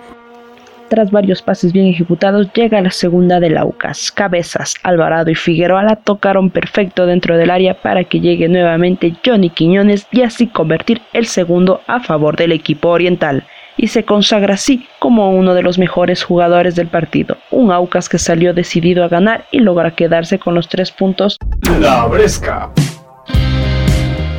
Tras 0.87 1.11
varios 1.11 1.41
pases 1.41 1.71
bien 1.71 1.87
ejecutados, 1.87 2.47
llega 2.53 2.81
la 2.81 2.91
segunda 2.91 3.39
del 3.39 3.57
Aucas. 3.57 4.11
Cabezas, 4.11 4.75
Alvarado 4.83 5.29
y 5.31 5.35
Figueroa 5.35 5.83
la 5.83 5.95
tocaron 5.95 6.49
perfecto 6.49 7.05
dentro 7.05 7.37
del 7.37 7.49
área 7.49 7.81
para 7.81 8.03
que 8.03 8.19
llegue 8.19 8.49
nuevamente 8.49 9.15
Johnny 9.25 9.49
Quiñones 9.49 10.07
y 10.11 10.21
así 10.23 10.47
convertir 10.47 11.01
el 11.13 11.27
segundo 11.27 11.81
a 11.87 12.01
favor 12.01 12.35
del 12.35 12.51
equipo 12.51 12.89
oriental. 12.89 13.45
Y 13.77 13.87
se 13.87 14.03
consagra 14.03 14.55
así 14.55 14.85
como 14.99 15.31
uno 15.31 15.53
de 15.53 15.63
los 15.63 15.77
mejores 15.77 16.23
jugadores 16.23 16.75
del 16.75 16.87
partido. 16.87 17.37
Un 17.51 17.71
Aucas 17.71 18.09
que 18.09 18.17
salió 18.17 18.53
decidido 18.53 19.05
a 19.05 19.07
ganar 19.07 19.45
y 19.51 19.59
logra 19.59 19.91
quedarse 19.91 20.39
con 20.39 20.55
los 20.55 20.67
tres 20.67 20.91
puntos. 20.91 21.37
La 21.79 22.05
Bresca. 22.07 22.69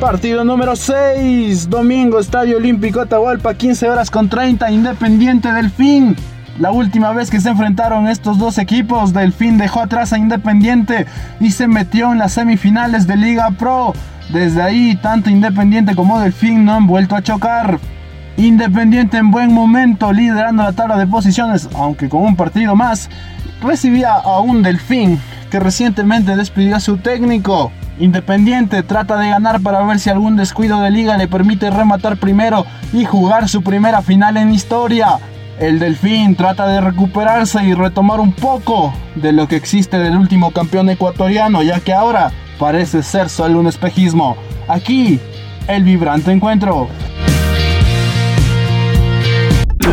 Partido 0.03 0.43
número 0.43 0.75
6, 0.75 1.69
domingo, 1.69 2.19
Estadio 2.19 2.57
Olímpico 2.57 2.99
Atahualpa, 2.99 3.53
15 3.53 3.89
horas 3.89 4.11
con 4.11 4.27
30, 4.27 4.69
Independiente 4.69 5.53
Delfín. 5.53 6.17
La 6.59 6.71
última 6.71 7.13
vez 7.13 7.31
que 7.31 7.39
se 7.39 7.47
enfrentaron 7.47 8.09
estos 8.09 8.37
dos 8.37 8.57
equipos, 8.57 9.13
Delfín 9.13 9.57
dejó 9.57 9.79
atrás 9.79 10.11
a 10.11 10.17
Independiente 10.17 11.05
y 11.39 11.51
se 11.51 11.69
metió 11.69 12.11
en 12.11 12.17
las 12.17 12.33
semifinales 12.33 13.07
de 13.07 13.15
Liga 13.15 13.49
Pro. 13.51 13.93
Desde 14.33 14.61
ahí, 14.61 14.99
tanto 15.01 15.29
Independiente 15.29 15.95
como 15.95 16.19
Delfín 16.19 16.65
no 16.65 16.73
han 16.73 16.85
vuelto 16.85 17.15
a 17.15 17.23
chocar. 17.23 17.79
Independiente 18.35 19.15
en 19.15 19.31
buen 19.31 19.53
momento, 19.53 20.11
liderando 20.11 20.63
la 20.63 20.73
tabla 20.73 20.97
de 20.97 21.07
posiciones, 21.07 21.69
aunque 21.75 22.09
con 22.09 22.23
un 22.23 22.35
partido 22.35 22.75
más, 22.75 23.09
recibía 23.61 24.15
a 24.15 24.41
un 24.41 24.63
Delfín 24.63 25.17
que 25.49 25.61
recientemente 25.61 26.35
despidió 26.35 26.75
a 26.75 26.81
su 26.81 26.97
técnico. 26.97 27.71
Independiente 27.99 28.81
trata 28.81 29.17
de 29.17 29.29
ganar 29.29 29.61
para 29.61 29.83
ver 29.83 29.99
si 29.99 30.09
algún 30.09 30.35
descuido 30.35 30.81
de 30.81 30.89
liga 30.89 31.17
le 31.17 31.27
permite 31.27 31.69
rematar 31.69 32.17
primero 32.17 32.65
y 32.91 33.05
jugar 33.05 33.47
su 33.47 33.61
primera 33.61 34.01
final 34.01 34.37
en 34.37 34.51
historia. 34.51 35.19
El 35.59 35.77
Delfín 35.77 36.35
trata 36.35 36.67
de 36.67 36.81
recuperarse 36.81 37.63
y 37.63 37.73
retomar 37.73 38.19
un 38.19 38.33
poco 38.33 38.91
de 39.15 39.31
lo 39.31 39.47
que 39.47 39.55
existe 39.55 39.99
del 39.99 40.17
último 40.17 40.51
campeón 40.51 40.89
ecuatoriano, 40.89 41.61
ya 41.61 41.79
que 41.79 41.93
ahora 41.93 42.31
parece 42.57 43.03
ser 43.03 43.29
solo 43.29 43.59
un 43.59 43.67
espejismo. 43.67 44.35
Aquí, 44.67 45.19
el 45.67 45.83
vibrante 45.83 46.31
encuentro. 46.31 46.87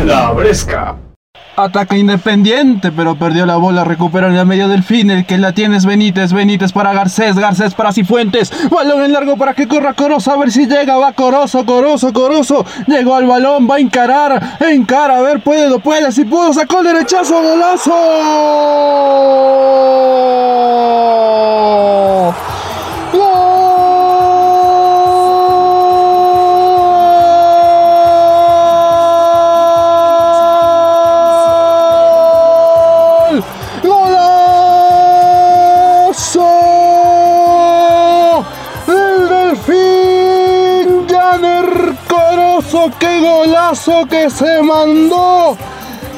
La 0.03 0.31
Bresca. 0.31 1.10
Ataca 1.63 1.95
Independiente, 1.97 2.91
pero 2.91 3.15
perdió 3.15 3.45
la 3.45 3.55
bola, 3.57 3.83
recupera 3.83 4.27
en 4.27 4.35
el 4.35 4.45
medio 4.45 4.67
del 4.67 4.83
fin, 4.83 5.11
el 5.11 5.25
que 5.25 5.37
la 5.37 5.53
tiene 5.53 5.77
es 5.77 5.85
Benítez, 5.85 6.33
Benítez 6.33 6.71
para 6.71 6.93
Garcés, 6.93 7.37
Garcés 7.37 7.73
para 7.73 7.93
Cifuentes, 7.93 8.51
balón 8.69 9.03
en 9.03 9.13
largo 9.13 9.37
para 9.37 9.53
que 9.53 9.67
corra 9.67 9.93
Corozo, 9.93 10.31
a 10.31 10.37
ver 10.37 10.51
si 10.51 10.65
llega, 10.65 10.97
va 10.97 11.13
Corozo, 11.13 11.65
Corozo, 11.65 12.11
Corozo, 12.13 12.65
llegó 12.87 13.15
al 13.15 13.27
balón, 13.27 13.67
va 13.69 13.75
a 13.75 13.79
encarar, 13.79 14.57
encara, 14.59 15.17
a 15.17 15.21
ver, 15.21 15.41
puede, 15.41 15.69
no 15.69 15.79
puede, 15.79 16.11
si 16.11 16.25
pudo, 16.25 16.51
sacó 16.53 16.79
el 16.79 16.85
derechazo, 16.85 17.41
golazo. 17.41 17.91
Qué 42.99 43.19
golazo 43.19 44.05
que 44.07 44.29
se 44.29 44.61
mandó. 44.61 45.57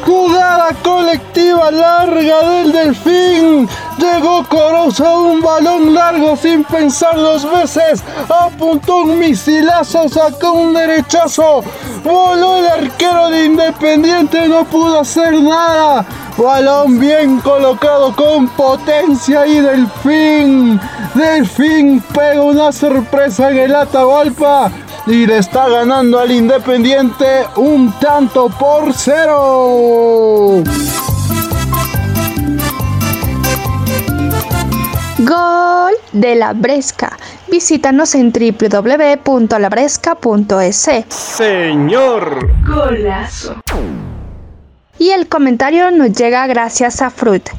Jugada 0.06 0.70
colectiva 0.84 1.72
larga 1.72 2.50
del 2.50 2.72
Delfín. 2.72 3.68
Llegó 3.98 4.44
Corozo 4.50 5.24
un 5.24 5.42
balón 5.42 5.94
largo 5.94 6.36
sin 6.36 6.64
pensar 6.66 7.16
dos 7.16 7.50
veces. 7.50 8.04
Apuntó 8.28 9.04
un 9.04 9.20
misilazo, 9.20 10.10
sacó 10.10 10.54
un 10.54 10.74
derechazo. 10.74 11.64
Voló 12.04 12.58
el 12.58 12.68
arquero 12.68 13.30
de 13.30 13.46
Independiente, 13.46 14.48
no 14.48 14.66
pudo 14.66 15.00
hacer 15.00 15.34
nada. 15.42 16.06
Balón 16.38 17.00
bien 17.00 17.40
colocado 17.40 18.14
con 18.16 18.48
potencia 18.50 19.46
y 19.46 19.60
Delfín. 19.62 20.80
Delfín 21.14 22.02
pega 22.14 22.42
una 22.42 22.72
sorpresa 22.72 23.52
en 23.52 23.60
el 23.60 23.76
Atahualpa 23.76 24.72
y 25.06 25.26
le 25.26 25.40
está 25.40 25.68
ganando 25.68 26.18
al 26.20 26.32
Independiente 26.32 27.26
un 27.58 27.92
tanto 28.00 28.48
por 28.50 28.94
cero. 28.94 30.64
Gol 35.20 35.94
de 36.12 36.36
la 36.36 36.54
Bresca. 36.54 37.18
Visítanos 37.50 38.16
en 38.16 38.32
www.labresca.es. 38.32 40.90
Señor. 41.10 42.50
Golazo. 42.66 43.58
Y 44.98 45.10
el 45.10 45.28
comentario 45.28 45.92
nos 45.92 46.14
llega 46.14 46.48
gracias 46.48 47.02
a 47.02 47.10
Fruit. 47.10 47.50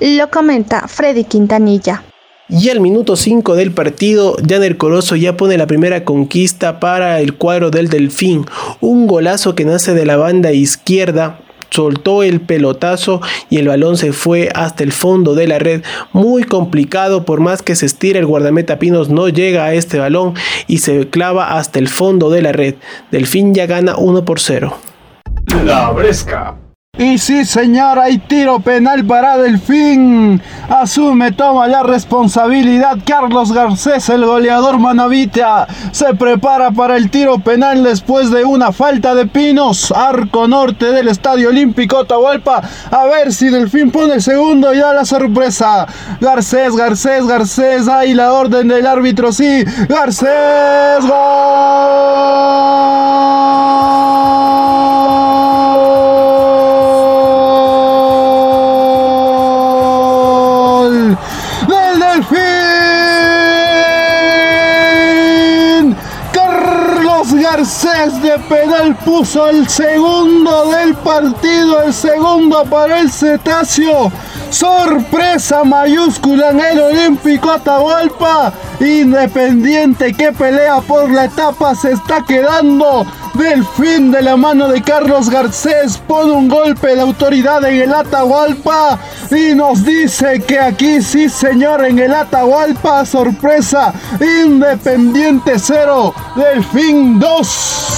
Lo 0.00 0.30
comenta 0.30 0.88
Freddy 0.88 1.24
Quintanilla. 1.24 2.02
Y 2.48 2.68
al 2.68 2.80
minuto 2.80 3.16
5 3.16 3.54
del 3.54 3.72
partido, 3.72 4.36
Janer 4.46 4.76
Corozo 4.76 5.16
ya 5.16 5.36
pone 5.36 5.56
la 5.56 5.66
primera 5.66 6.04
conquista 6.04 6.78
para 6.78 7.20
el 7.20 7.34
cuadro 7.34 7.70
del 7.70 7.88
Delfín. 7.88 8.44
Un 8.80 9.06
golazo 9.06 9.54
que 9.54 9.64
nace 9.64 9.94
de 9.94 10.04
la 10.04 10.18
banda 10.18 10.52
izquierda 10.52 11.40
soltó 11.70 12.22
el 12.22 12.40
pelotazo 12.40 13.20
y 13.48 13.56
el 13.56 13.68
balón 13.68 13.96
se 13.96 14.12
fue 14.12 14.50
hasta 14.54 14.84
el 14.84 14.92
fondo 14.92 15.34
de 15.34 15.48
la 15.48 15.58
red. 15.58 15.82
Muy 16.12 16.44
complicado, 16.44 17.24
por 17.24 17.40
más 17.40 17.62
que 17.62 17.74
se 17.74 17.86
estire 17.86 18.18
el 18.18 18.26
guardameta 18.26 18.78
Pinos 18.78 19.08
no 19.08 19.28
llega 19.28 19.64
a 19.64 19.74
este 19.74 19.98
balón 19.98 20.34
y 20.68 20.78
se 20.78 21.08
clava 21.08 21.56
hasta 21.58 21.78
el 21.78 21.88
fondo 21.88 22.30
de 22.30 22.42
la 22.42 22.52
red. 22.52 22.74
Delfín 23.10 23.54
ya 23.54 23.66
gana 23.66 23.96
1 23.96 24.24
por 24.24 24.38
0. 24.38 24.76
La 25.64 25.90
Bresca. 25.90 26.63
Y 26.96 27.18
sí, 27.18 27.44
señor, 27.44 27.98
hay 27.98 28.18
tiro 28.18 28.60
penal 28.60 29.04
para 29.04 29.36
Delfín. 29.36 30.40
Asume, 30.68 31.32
toma 31.32 31.66
la 31.66 31.82
responsabilidad. 31.82 32.98
Carlos 33.04 33.52
Garcés, 33.52 34.08
el 34.10 34.24
goleador 34.24 34.78
manavita, 34.78 35.66
se 35.90 36.14
prepara 36.14 36.70
para 36.70 36.96
el 36.96 37.10
tiro 37.10 37.40
penal 37.40 37.82
después 37.82 38.30
de 38.30 38.44
una 38.44 38.70
falta 38.70 39.16
de 39.16 39.26
pinos. 39.26 39.90
Arco 39.90 40.46
norte 40.46 40.92
del 40.92 41.08
Estadio 41.08 41.48
Olímpico 41.48 41.98
Atahualpa. 41.98 42.62
A 42.92 43.06
ver 43.06 43.32
si 43.32 43.48
Delfín 43.48 43.90
pone 43.90 44.14
el 44.14 44.22
segundo 44.22 44.72
y 44.72 44.78
da 44.78 44.94
la 44.94 45.04
sorpresa. 45.04 45.88
Garcés, 46.20 46.76
Garcés, 46.76 47.26
Garcés. 47.26 47.88
Ahí 47.88 48.14
la 48.14 48.32
orden 48.32 48.68
del 48.68 48.86
árbitro, 48.86 49.32
sí. 49.32 49.64
Garcés, 49.88 51.00
gol 51.00 51.14
Garcés 68.14 68.23
penal 68.38 68.96
puso 69.04 69.48
el 69.48 69.68
segundo 69.68 70.70
del 70.70 70.94
partido, 70.94 71.82
el 71.82 71.92
segundo 71.92 72.64
para 72.64 73.00
el 73.00 73.10
cetáceo. 73.10 74.10
Sorpresa 74.50 75.64
mayúscula 75.64 76.50
en 76.50 76.60
el 76.60 76.80
Olímpico 76.80 77.50
Atahualpa. 77.50 78.52
Independiente 78.80 80.12
que 80.12 80.32
pelea 80.32 80.80
por 80.80 81.10
la 81.10 81.24
etapa 81.24 81.74
se 81.74 81.92
está 81.92 82.24
quedando. 82.24 83.06
Delfín 83.34 84.12
de 84.12 84.22
la 84.22 84.36
mano 84.36 84.68
de 84.68 84.80
Carlos 84.80 85.28
Garcés 85.28 85.98
pone 85.98 86.30
un 86.30 86.48
golpe 86.48 86.94
de 86.94 87.00
autoridad 87.00 87.64
en 87.64 87.82
el 87.82 87.92
Atahualpa 87.92 88.96
y 89.30 89.56
nos 89.56 89.84
dice 89.84 90.40
que 90.46 90.60
aquí 90.60 91.02
sí 91.02 91.28
señor 91.28 91.84
en 91.84 91.98
el 91.98 92.14
Atahualpa, 92.14 93.04
sorpresa, 93.04 93.92
Independiente 94.20 95.58
0, 95.58 96.14
Delfín 96.36 97.18
2. 97.18 97.94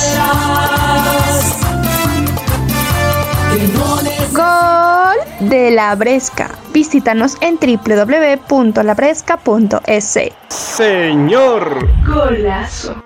Gol 4.32 5.16
de 5.48 5.70
la 5.70 5.94
Bresca. 5.94 6.50
Visítanos 6.72 7.36
en 7.40 7.56
www.labresca.es. 7.56 10.18
Señor. 10.48 11.88
Golazo. 12.06 13.02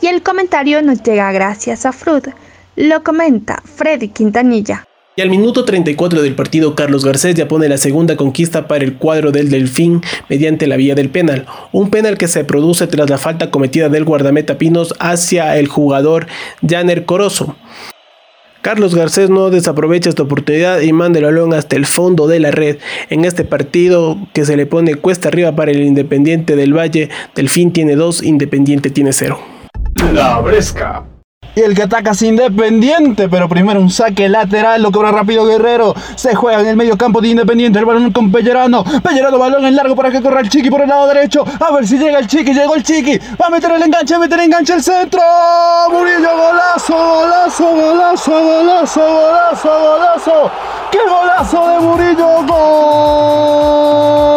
Y 0.00 0.06
el 0.06 0.22
comentario 0.22 0.80
nos 0.82 1.02
llega 1.02 1.32
gracias 1.32 1.84
a 1.84 1.92
Fruit. 1.92 2.28
Lo 2.76 3.02
comenta 3.02 3.60
Freddy 3.64 4.06
Quintanilla. 4.08 4.86
Y 5.20 5.22
al 5.22 5.28
minuto 5.28 5.66
34 5.66 6.22
del 6.22 6.34
partido, 6.34 6.74
Carlos 6.74 7.04
Garcés 7.04 7.34
ya 7.34 7.46
pone 7.46 7.68
la 7.68 7.76
segunda 7.76 8.16
conquista 8.16 8.66
para 8.66 8.84
el 8.84 8.94
cuadro 8.94 9.32
del 9.32 9.50
Delfín 9.50 10.00
mediante 10.30 10.66
la 10.66 10.78
vía 10.78 10.94
del 10.94 11.10
penal. 11.10 11.44
Un 11.72 11.90
penal 11.90 12.16
que 12.16 12.26
se 12.26 12.42
produce 12.42 12.86
tras 12.86 13.10
la 13.10 13.18
falta 13.18 13.50
cometida 13.50 13.90
del 13.90 14.06
guardameta 14.06 14.56
Pinos 14.56 14.94
hacia 14.98 15.58
el 15.58 15.68
jugador 15.68 16.26
Janer 16.66 17.04
Corozo. 17.04 17.54
Carlos 18.62 18.94
Garcés 18.94 19.28
no 19.28 19.50
desaprovecha 19.50 20.08
esta 20.08 20.22
oportunidad 20.22 20.80
y 20.80 20.94
manda 20.94 21.18
el 21.18 21.26
balón 21.26 21.52
hasta 21.52 21.76
el 21.76 21.84
fondo 21.84 22.26
de 22.26 22.40
la 22.40 22.50
red. 22.50 22.78
En 23.10 23.26
este 23.26 23.44
partido 23.44 24.16
que 24.32 24.46
se 24.46 24.56
le 24.56 24.64
pone 24.64 24.94
cuesta 24.94 25.28
arriba 25.28 25.54
para 25.54 25.70
el 25.70 25.82
Independiente 25.82 26.56
del 26.56 26.74
Valle, 26.74 27.10
Delfín 27.34 27.74
tiene 27.74 27.94
2, 27.94 28.22
Independiente 28.22 28.88
tiene 28.88 29.12
0. 29.12 29.38
La 30.14 30.40
Bresca. 30.40 31.09
Y 31.54 31.60
el 31.60 31.74
que 31.74 31.82
ataca 31.82 32.12
es 32.12 32.22
Independiente, 32.22 33.28
pero 33.28 33.48
primero 33.48 33.80
un 33.80 33.90
saque 33.90 34.28
lateral, 34.28 34.82
lo 34.82 34.92
cobra 34.92 35.10
rápido 35.10 35.46
Guerrero. 35.46 35.94
Se 36.14 36.34
juega 36.34 36.60
en 36.60 36.68
el 36.68 36.76
medio 36.76 36.96
campo 36.96 37.20
de 37.20 37.28
Independiente, 37.28 37.78
el 37.78 37.84
balón 37.84 38.12
con 38.12 38.30
Pellerano. 38.30 38.84
Pellerano, 39.02 39.38
balón 39.38 39.64
en 39.66 39.74
largo 39.74 39.96
para 39.96 40.10
que 40.10 40.22
corra 40.22 40.40
el 40.40 40.48
Chiqui 40.48 40.70
por 40.70 40.82
el 40.82 40.88
lado 40.88 41.08
derecho. 41.08 41.44
A 41.60 41.72
ver 41.72 41.86
si 41.86 41.98
llega 41.98 42.18
el 42.18 42.26
Chiqui, 42.26 42.52
llegó 42.52 42.74
el 42.74 42.82
Chiqui. 42.82 43.18
Va 43.40 43.46
a 43.46 43.50
meter 43.50 43.72
el 43.72 43.82
enganche, 43.82 44.14
a 44.14 44.18
meter 44.18 44.38
el 44.38 44.44
enganche 44.46 44.74
el 44.74 44.82
centro. 44.82 45.20
Murillo, 45.90 46.30
golazo, 46.36 46.94
golazo, 46.94 47.70
golazo, 47.74 48.32
golazo, 48.32 49.00
golazo, 49.00 49.80
golazo. 49.80 50.50
¡Qué 50.90 50.98
golazo 51.08 51.68
de 51.68 51.80
Murillo! 51.80 52.42
¡Gol! 52.46 54.29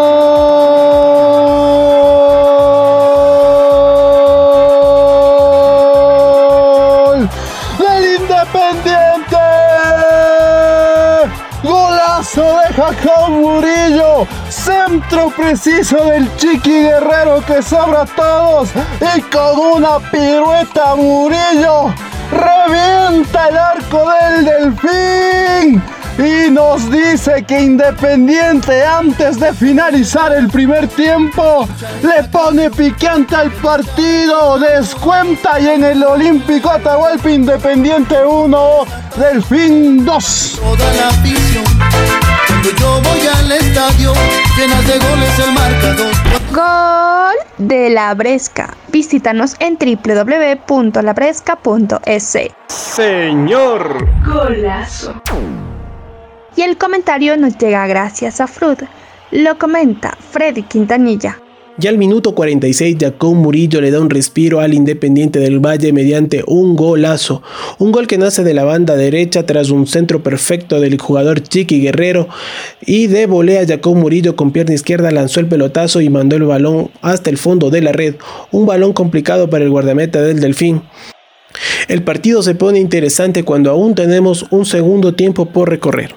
Preciso 15.35 16.05
del 16.05 16.29
Chiqui 16.37 16.83
Guerrero 16.83 17.43
que 17.45 17.61
sobra 17.61 18.05
todos 18.05 18.69
y 19.15 19.21
con 19.23 19.59
una 19.59 19.99
pirueta 20.11 20.95
Murillo 20.95 21.93
revienta 22.31 23.47
el 23.49 23.57
arco 23.57 24.05
del 24.09 24.45
Delfín 24.45 25.83
y 26.17 26.51
nos 26.51 26.91
dice 26.91 27.43
que 27.47 27.61
Independiente 27.61 28.83
antes 28.85 29.39
de 29.39 29.53
finalizar 29.53 30.33
el 30.33 30.47
primer 30.49 30.87
tiempo 30.87 31.67
le 32.03 32.23
pone 32.25 32.69
picante 32.69 33.35
al 33.35 33.51
partido, 33.51 34.59
descuenta 34.59 35.59
y 35.59 35.67
en 35.67 35.83
el 35.83 36.03
Olímpico 36.03 36.69
Atahualpa 36.69 37.31
Independiente 37.31 38.23
1, 38.23 38.79
Delfín 39.17 40.05
2. 40.05 40.61
Cuando 42.63 42.79
yo 42.79 43.01
voy 43.01 43.27
al 43.27 43.51
estadio, 43.51 44.13
llenas 44.57 44.87
de 44.87 44.97
goles 44.97 45.37
el 45.37 45.51
marcador. 45.53 46.13
Gol 46.53 47.35
de 47.57 47.89
la 47.89 48.13
Bresca. 48.13 48.73
Visítanos 48.87 49.57
en 49.59 49.77
www.labresca.es. 49.77 52.37
Señor. 52.69 54.07
Golazo. 54.25 55.21
Y 56.55 56.61
el 56.61 56.77
comentario 56.77 57.35
nos 57.35 57.57
llega 57.57 57.85
gracias 57.85 58.39
a 58.39 58.47
Fruit. 58.47 58.83
Lo 59.31 59.57
comenta 59.57 60.15
Freddy 60.31 60.63
Quintanilla. 60.63 61.37
Ya 61.79 61.89
al 61.89 61.97
minuto 61.97 62.35
46, 62.35 62.97
Jacob 62.99 63.33
Murillo 63.33 63.81
le 63.81 63.89
da 63.89 63.99
un 63.99 64.11
respiro 64.11 64.59
al 64.59 64.75
Independiente 64.75 65.39
del 65.39 65.59
Valle 65.59 65.91
mediante 65.91 66.43
un 66.45 66.75
golazo. 66.75 67.41
Un 67.79 67.91
gol 67.91 68.05
que 68.05 68.19
nace 68.19 68.43
de 68.43 68.53
la 68.53 68.63
banda 68.63 68.95
derecha 68.95 69.47
tras 69.47 69.71
un 69.71 69.87
centro 69.87 70.21
perfecto 70.21 70.79
del 70.79 71.01
jugador 71.01 71.41
Chiqui 71.41 71.81
Guerrero. 71.81 72.27
Y 72.85 73.07
de 73.07 73.25
volea 73.25 73.65
Jacob 73.65 73.95
Murillo 73.95 74.35
con 74.35 74.51
pierna 74.51 74.75
izquierda 74.75 75.09
lanzó 75.09 75.39
el 75.39 75.47
pelotazo 75.47 75.99
y 75.99 76.09
mandó 76.09 76.35
el 76.35 76.43
balón 76.43 76.91
hasta 77.01 77.31
el 77.31 77.39
fondo 77.39 77.71
de 77.71 77.81
la 77.81 77.91
red. 77.91 78.15
Un 78.51 78.67
balón 78.67 78.93
complicado 78.93 79.49
para 79.49 79.63
el 79.63 79.71
guardameta 79.71 80.21
del 80.21 80.41
Delfín. 80.41 80.83
El 81.87 82.03
partido 82.03 82.43
se 82.43 82.53
pone 82.53 82.79
interesante 82.79 83.43
cuando 83.43 83.71
aún 83.71 83.95
tenemos 83.95 84.45
un 84.51 84.65
segundo 84.65 85.15
tiempo 85.15 85.47
por 85.47 85.69
recorrer. 85.69 86.13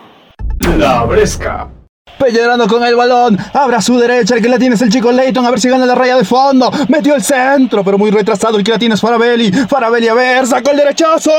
La 0.78 1.04
Bresca. 1.04 1.75
Pellerano 2.18 2.66
con 2.66 2.82
el 2.82 2.96
balón, 2.96 3.38
abre 3.52 3.76
a 3.76 3.82
su 3.82 3.98
derecha, 3.98 4.36
el 4.36 4.42
que 4.42 4.48
la 4.48 4.58
tiene 4.58 4.74
es 4.74 4.80
el 4.82 4.90
chico 4.90 5.12
Leighton, 5.12 5.44
a 5.44 5.50
ver 5.50 5.60
si 5.60 5.68
gana 5.68 5.84
la 5.84 5.94
raya 5.94 6.16
de 6.16 6.24
fondo, 6.24 6.70
metió 6.88 7.14
el 7.14 7.22
centro, 7.22 7.84
pero 7.84 7.98
muy 7.98 8.10
retrasado, 8.10 8.56
el 8.56 8.64
que 8.64 8.70
la 8.72 8.78
tiene 8.78 8.94
es 8.94 9.00
Farabelli, 9.02 9.52
Farabelli 9.52 10.08
a 10.08 10.14
ver, 10.14 10.46
sacó 10.46 10.70
el 10.70 10.78
derechazo, 10.78 11.30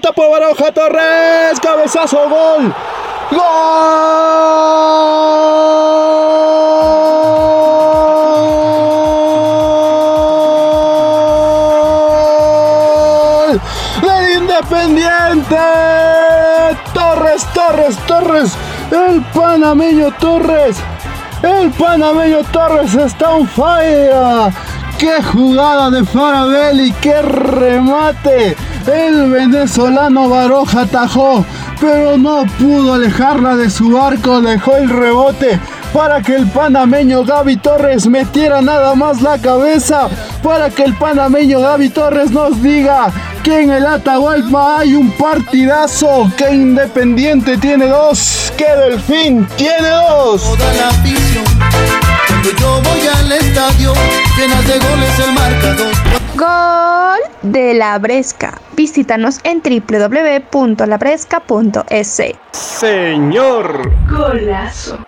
tapó 0.00 0.30
Baroja 0.30 0.72
Torres, 0.72 1.60
cabezazo, 1.60 2.26
gol, 2.28 2.74
gol 3.32 3.44
del 14.02 14.42
Independiente, 14.42 15.56
Torres, 16.94 17.46
Torres, 17.52 17.96
Torres, 18.06 18.56
el 19.14 19.22
panameño 19.22 20.10
Torres. 20.18 20.76
El 21.42 21.70
panameño 21.70 22.42
Torres 22.52 22.94
está 22.94 23.30
on 23.30 23.46
fire. 23.46 24.52
¡Qué 24.98 25.22
jugada 25.22 25.90
de 25.90 26.04
Farabelli! 26.04 26.92
¡Qué 27.00 27.22
remate! 27.22 28.56
El 28.86 29.30
venezolano 29.30 30.28
Baroja 30.28 30.82
atajó, 30.82 31.44
pero 31.80 32.16
no 32.16 32.44
pudo 32.58 32.94
alejarla 32.94 33.56
de 33.56 33.70
su 33.70 33.96
arco. 34.00 34.40
Dejó 34.40 34.76
el 34.76 34.88
rebote 34.88 35.60
para 35.94 36.20
que 36.20 36.34
el 36.34 36.46
panameño 36.48 37.24
Gaby 37.24 37.56
Torres 37.58 38.08
metiera 38.08 38.60
nada 38.60 38.96
más 38.96 39.22
la 39.22 39.38
cabeza. 39.38 40.08
Para 40.42 40.68
que 40.68 40.82
el 40.82 40.94
panameño 40.94 41.60
Gaby 41.60 41.90
Torres 41.90 42.32
nos 42.32 42.60
diga 42.60 43.12
que 43.44 43.60
en 43.60 43.70
el 43.70 43.86
Atahualpa 43.86 44.80
hay 44.80 44.94
un 44.94 45.12
partidazo. 45.12 46.28
Que 46.36 46.52
Independiente 46.52 47.56
tiene 47.58 47.86
dos. 47.86 48.52
Que 48.56 48.66
Delfín 48.74 49.46
tiene 49.56 49.88
dos. 49.88 50.42
Toda 50.42 50.74
la 50.74 50.88
afición, 50.88 51.44
cuando 52.26 52.50
yo 52.58 52.82
voy 52.82 53.06
al 53.06 53.30
estadio, 53.30 53.92
llenas 54.36 54.66
de 54.66 54.80
goles 54.80 55.16
el 55.20 55.32
marcador. 55.32 55.92
Gol 56.34 57.20
de 57.42 57.74
la 57.74 57.96
Bresca. 58.00 58.60
Visítanos 58.76 59.38
en 59.44 59.62
www.labresca.es. 59.62 62.20
Señor. 62.50 63.92
Golazo. 64.10 64.98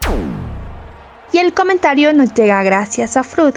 Y 1.36 1.38
el 1.38 1.52
comentario 1.52 2.14
nos 2.14 2.32
llega 2.32 2.62
gracias 2.62 3.18
a 3.18 3.22
Frud. 3.22 3.52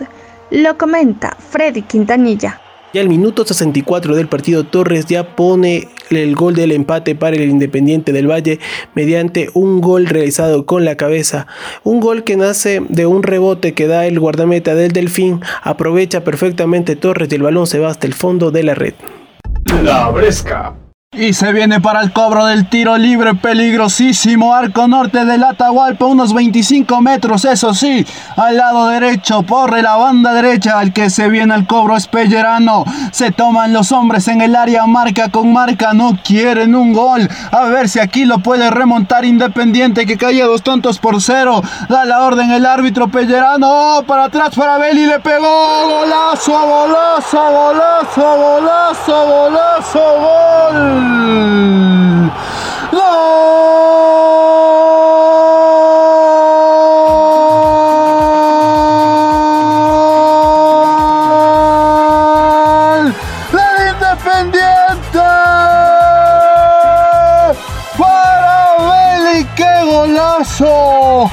Lo 0.52 0.78
comenta 0.78 1.38
Freddy 1.40 1.82
Quintanilla. 1.82 2.60
Y 2.92 3.00
al 3.00 3.08
minuto 3.08 3.46
64 3.46 4.18
del 4.18 4.28
partido 4.28 4.66
Torres 4.66 5.06
ya 5.06 5.34
pone 5.38 5.88
el 6.10 6.36
gol 6.36 6.56
del 6.56 6.74
empate 6.74 7.16
para 7.16 7.38
el 7.38 7.50
Independiente 7.50 8.12
del 8.12 8.30
Valle 8.30 8.60
mediante 8.96 9.50
un 9.54 9.80
gol 9.80 10.08
realizado 10.08 10.66
con 10.66 10.84
la 10.84 10.98
cabeza. 10.98 11.48
Un 11.86 12.02
gol 12.02 12.26
que 12.26 12.36
nace 12.36 12.82
de 12.90 13.06
un 13.06 13.24
rebote 13.24 13.74
que 13.74 13.88
da 13.88 14.06
el 14.08 14.20
guardameta 14.20 14.76
del 14.76 14.92
Delfín. 14.92 15.40
Aprovecha 15.64 16.26
perfectamente 16.26 16.98
Torres 16.98 17.30
y 17.32 17.36
el 17.36 17.44
balón 17.44 17.66
se 17.66 17.80
va 17.80 17.88
hasta 17.88 18.08
el 18.08 18.14
fondo 18.14 18.52
de 18.52 18.64
la 18.64 18.76
red. 18.76 18.94
La 19.82 20.10
Bresca. 20.10 20.76
Y 21.12 21.34
se 21.34 21.52
viene 21.52 21.82
para 21.82 22.02
el 22.02 22.14
cobro 22.14 22.46
del 22.46 22.70
tiro 22.70 22.96
libre 22.96 23.34
peligrosísimo. 23.34 24.54
Arco 24.54 24.88
norte 24.88 25.26
del 25.26 25.44
Atahualpa, 25.44 26.06
unos 26.06 26.36
25 26.36 27.02
metros, 27.02 27.46
eso 27.46 27.74
sí. 27.74 28.06
Al 28.38 28.58
lado 28.58 28.88
derecho, 28.90 29.42
por 29.42 29.76
la 29.82 29.96
banda 29.96 30.34
derecha. 30.34 30.78
Al 30.78 30.94
que 30.94 31.10
se 31.10 31.28
viene 31.28 31.56
al 31.56 31.66
cobro 31.66 31.98
es 31.98 32.06
Pellerano. 32.06 32.86
Se 33.12 33.32
toman 33.32 33.74
los 33.74 33.92
hombres 33.92 34.28
en 34.28 34.42
el 34.42 34.56
área, 34.56 34.86
marca 34.86 35.30
con 35.30 35.52
marca. 35.52 35.94
No 35.94 36.16
quieren 36.24 36.76
un 36.76 36.94
gol. 36.94 37.28
A 37.52 37.66
ver 37.66 37.90
si 37.90 38.00
aquí 38.00 38.26
lo 38.26 38.40
puede 38.40 38.70
remontar 38.70 39.26
Independiente, 39.26 40.06
que 40.06 40.16
caía 40.16 40.46
dos 40.46 40.62
tontos 40.62 41.00
por 41.00 41.20
cero. 41.24 41.64
Da 41.90 42.06
la 42.06 42.22
orden 42.22 42.52
el 42.52 42.68
árbitro 42.68 43.08
Pellerano. 43.08 43.98
Oh, 43.98 44.04
para 44.04 44.26
atrás 44.26 44.52
para 44.56 44.78
Beli, 44.78 45.08
le 45.08 45.20
pegó. 45.20 45.90
Golazo, 45.90 46.52
golazo, 46.52 47.52
golazo, 47.52 48.38
golazo, 48.38 49.26
golazo, 49.26 50.00
gol. 50.20 50.99
¡Gol! 52.92 53.04
¡Del 63.52 63.78
Independiente! 63.94 65.26
¡Para 67.98 68.58
Beli! 68.90 69.40
¡Qué 69.56 69.74
golazo! 69.86 71.32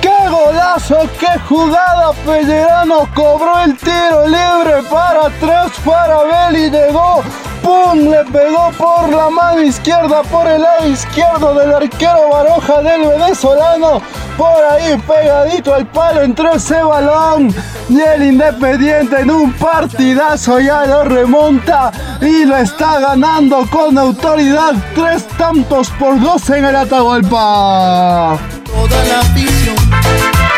¡Qué 0.00 0.16
golazo! 0.30 0.98
¡Qué 1.18 1.32
jugada! 1.48 2.12
Pellerano 2.24 3.08
cobró 3.14 3.60
el 3.64 3.76
tiro 3.76 4.26
libre 4.26 4.82
para 4.90 5.26
atrás 5.26 5.72
para 5.84 6.22
Beli. 6.22 6.70
Llegó 6.70 7.22
¡Pum! 7.64 8.10
Le 8.10 8.22
pegó 8.26 8.70
por 8.76 9.08
la 9.08 9.30
mano 9.30 9.62
izquierda, 9.62 10.22
por 10.24 10.46
el 10.46 10.60
lado 10.60 10.86
izquierdo 10.86 11.54
del 11.54 11.72
arquero 11.72 12.28
Baroja 12.30 12.82
del 12.82 13.08
venezolano. 13.08 14.02
Por 14.36 14.64
ahí 14.70 15.00
pegadito 15.06 15.72
al 15.72 15.86
palo 15.86 16.20
entró 16.20 16.52
ese 16.52 16.82
balón. 16.82 17.54
Y 17.88 18.00
el 18.00 18.22
Independiente 18.22 19.20
en 19.20 19.30
un 19.30 19.52
partidazo 19.54 20.60
ya 20.60 20.84
lo 20.84 21.04
remonta 21.04 21.90
y 22.20 22.44
lo 22.44 22.58
está 22.58 23.00
ganando 23.00 23.64
con 23.70 23.96
autoridad. 23.96 24.74
Tres 24.94 25.26
tantos 25.38 25.88
por 25.98 26.20
dos 26.20 26.50
en 26.50 26.66
el 26.66 26.76
Atahualpa. 26.76 28.38
Toda 28.66 29.04
la 29.04 29.20
afición, 29.20 29.76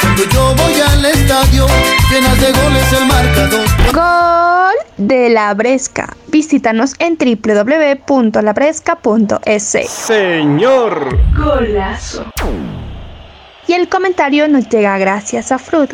cuando 0.00 0.24
yo 0.24 0.54
voy 0.56 0.80
al 0.80 1.04
estadio, 1.04 1.66
llenas 2.10 2.40
de 2.40 2.52
goles 2.52 2.92
el 2.92 3.06
marcador. 3.06 3.66
Gol 3.92 4.74
de 4.96 5.28
la 5.30 5.54
Bresca. 5.54 6.15
Visítanos 6.36 6.92
en 6.98 7.16
www.labresca.es. 7.16 9.88
Señor. 9.88 11.18
Golazo. 11.34 12.26
Y 13.66 13.72
el 13.72 13.88
comentario 13.88 14.46
nos 14.46 14.68
llega 14.68 14.98
gracias 14.98 15.50
a 15.50 15.58
Frud. 15.58 15.88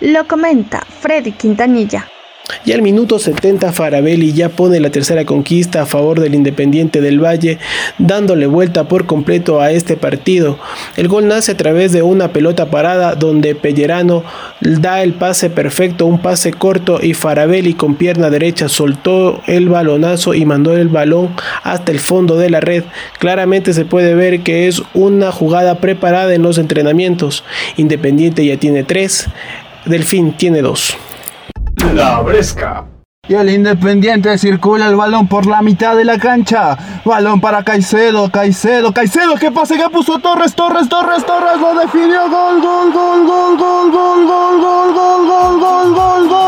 Lo 0.00 0.26
comenta 0.26 0.80
Freddy 0.80 1.30
Quintanilla. 1.30 2.08
Y 2.66 2.72
al 2.72 2.82
minuto 2.82 3.18
70 3.18 3.72
Farabelli 3.72 4.32
ya 4.32 4.50
pone 4.50 4.78
la 4.78 4.90
tercera 4.90 5.24
conquista 5.24 5.82
a 5.82 5.86
favor 5.86 6.20
del 6.20 6.34
Independiente 6.34 7.00
del 7.00 7.22
Valle, 7.22 7.58
dándole 7.98 8.46
vuelta 8.46 8.84
por 8.84 9.06
completo 9.06 9.60
a 9.62 9.70
este 9.70 9.96
partido. 9.96 10.58
El 10.96 11.08
gol 11.08 11.26
nace 11.26 11.52
a 11.52 11.56
través 11.56 11.92
de 11.92 12.02
una 12.02 12.32
pelota 12.32 12.66
parada 12.66 13.14
donde 13.14 13.54
Pellerano 13.54 14.24
da 14.60 15.02
el 15.02 15.14
pase 15.14 15.48
perfecto, 15.48 16.04
un 16.04 16.20
pase 16.20 16.52
corto 16.52 17.00
y 17.02 17.14
Farabelli 17.14 17.74
con 17.74 17.94
pierna 17.94 18.28
derecha 18.28 18.68
soltó 18.68 19.40
el 19.46 19.70
balonazo 19.70 20.34
y 20.34 20.44
mandó 20.44 20.76
el 20.76 20.88
balón 20.88 21.30
hasta 21.62 21.92
el 21.92 21.98
fondo 22.00 22.36
de 22.36 22.50
la 22.50 22.60
red. 22.60 22.84
Claramente 23.18 23.72
se 23.72 23.86
puede 23.86 24.14
ver 24.14 24.40
que 24.40 24.68
es 24.68 24.82
una 24.92 25.32
jugada 25.32 25.76
preparada 25.76 26.34
en 26.34 26.42
los 26.42 26.58
entrenamientos. 26.58 27.42
Independiente 27.76 28.44
ya 28.44 28.58
tiene 28.58 28.84
tres, 28.84 29.28
Delfín 29.86 30.32
tiene 30.32 30.60
dos. 30.60 30.96
La 31.92 32.20
Bresca. 32.20 32.84
Y 33.28 33.34
el 33.34 33.50
Independiente 33.50 34.38
circula 34.38 34.88
el 34.88 34.96
balón 34.96 35.28
por 35.28 35.44
la 35.46 35.62
mitad 35.62 35.96
de 35.96 36.04
la 36.04 36.18
cancha. 36.18 36.76
Balón 37.04 37.40
para 37.40 37.64
Caicedo, 37.64 38.30
Caicedo, 38.30 38.92
Caicedo. 38.92 39.36
¿Qué 39.36 39.50
pase 39.50 39.76
que 39.76 39.88
puso 39.90 40.18
Torres, 40.18 40.54
Torres, 40.54 40.88
Torres, 40.88 41.24
Torres? 41.24 41.60
Lo 41.60 41.74
definió. 41.78 42.28
Gol, 42.28 42.60
gol, 42.60 42.92
gol, 42.92 43.26
gol, 43.26 43.56
gol, 43.56 44.26
gol, 44.26 44.60
gol, 44.60 44.94
gol, 44.94 45.24
gol, 45.24 45.60
gol, 45.60 45.94
gol, 45.94 46.28
gol, 46.28 46.44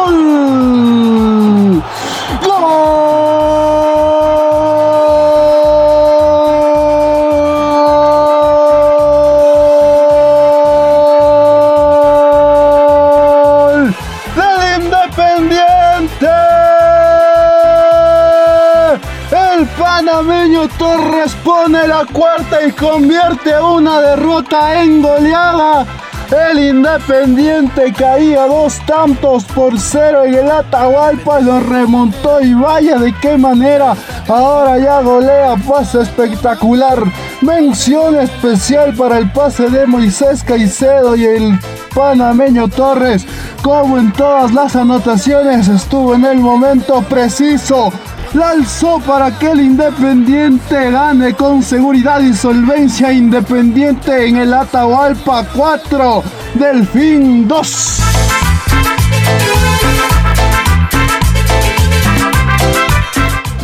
panameño 19.97 20.69
Torres 20.79 21.35
pone 21.43 21.87
la 21.89 22.05
cuarta 22.13 22.63
y 22.67 22.73
convierte 22.73 23.59
una 23.59 24.01
derrota 24.03 24.83
en 24.83 25.01
goleada. 25.01 25.87
El 26.31 26.59
Independiente 26.59 27.95
caía 27.97 28.47
dos 28.47 28.79
tantos 28.85 29.45
por 29.45 29.81
cero 29.81 30.25
en 30.25 30.35
el 30.35 30.51
Atahualpa, 30.51 31.41
lo 31.41 31.61
remontó 31.61 32.43
y 32.43 32.53
vaya 32.53 32.99
de 32.99 33.15
qué 33.23 33.39
manera. 33.39 33.95
Ahora 34.29 34.77
ya 34.77 35.01
golea, 35.01 35.57
pase 35.67 36.03
espectacular. 36.03 37.03
Mención 37.41 38.17
especial 38.17 38.95
para 38.95 39.17
el 39.17 39.31
pase 39.31 39.71
de 39.71 39.87
Moisés 39.87 40.43
Caicedo 40.43 41.17
y 41.17 41.25
el 41.25 41.59
panameño 41.95 42.69
Torres. 42.69 43.25
Como 43.63 43.97
en 43.97 44.13
todas 44.13 44.53
las 44.53 44.77
anotaciones 44.77 45.69
estuvo 45.69 46.15
en 46.15 46.27
el 46.27 46.39
momento 46.39 47.01
preciso. 47.03 47.93
La 48.37 48.51
alzó 48.51 49.01
para 49.01 49.37
que 49.39 49.51
el 49.51 49.61
Independiente 49.61 50.91
gane 50.91 51.35
con 51.35 51.63
seguridad 51.63 52.21
y 52.21 52.35
solvencia 52.35 53.11
Independiente 53.11 54.27
en 54.27 54.37
el 54.37 54.53
Atahualpa 54.53 55.47
4, 55.55 56.23
Delfín 56.55 57.49
2. 57.49 58.01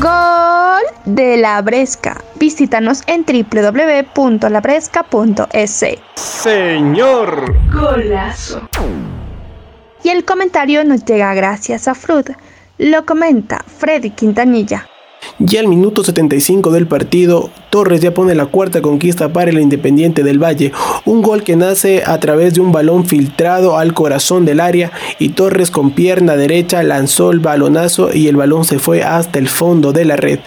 Gol 0.00 0.82
de 1.04 1.37
la 1.37 1.61
Bresca. 1.61 2.16
Visítanos 2.37 3.02
en 3.06 3.26
www.labresca.es. 3.26 5.85
Señor. 6.16 7.54
Golazo. 7.72 8.62
Y 10.02 10.08
el 10.08 10.24
comentario 10.24 10.82
nos 10.85 11.04
llega 11.04 11.35
gracias 11.35 11.87
a 11.87 11.94
Frud. 11.94 12.30
Lo 12.83 13.07
comenta 13.07 13.64
Freddy 13.64 14.11
Quintanilla. 14.11 14.88
Ya 15.38 15.61
al 15.61 15.68
minuto 15.68 16.03
75 16.03 16.73
del 16.73 16.88
partido, 16.88 17.49
Torres 17.71 18.01
ya 18.01 18.12
pone 18.12 18.35
la 18.35 18.47
cuarta 18.47 18.83
conquista 18.83 19.33
para 19.33 19.53
el 19.53 19.61
Independiente 19.61 20.25
del 20.25 20.42
Valle, 20.42 20.73
un 21.05 21.23
gol 21.23 21.45
que 21.45 21.55
nace 21.55 22.03
a 22.05 22.18
través 22.18 22.55
de 22.55 22.61
un 22.61 22.73
balón 22.73 23.07
filtrado 23.07 23.79
al 23.79 23.95
corazón 23.95 24.45
del 24.45 24.59
área 24.59 24.90
y 25.21 25.29
Torres 25.29 25.71
con 25.71 25.92
pierna 25.92 26.35
derecha 26.35 26.83
lanzó 26.83 27.31
el 27.31 27.38
balonazo 27.38 28.12
y 28.12 28.27
el 28.27 28.35
balón 28.35 28.64
se 28.64 28.81
fue 28.81 29.05
hasta 29.05 29.38
el 29.38 29.49
fondo 29.49 29.92
de 29.92 30.05
la 30.05 30.16
red. 30.16 30.40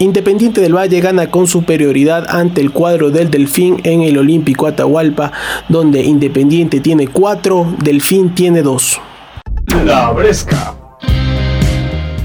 Independiente 0.00 0.60
del 0.60 0.74
Valle 0.74 1.00
gana 1.00 1.30
con 1.30 1.46
superioridad 1.46 2.26
ante 2.28 2.60
el 2.62 2.72
cuadro 2.72 3.12
del 3.12 3.30
Delfín 3.30 3.80
en 3.84 4.02
el 4.02 4.18
Olímpico 4.18 4.66
Atahualpa, 4.66 5.30
donde 5.68 6.02
Independiente 6.02 6.80
tiene 6.80 7.06
4, 7.06 7.76
Delfín 7.78 8.34
tiene 8.34 8.62
2. 8.62 9.00
La 9.84 10.10
Bresca. 10.10 10.77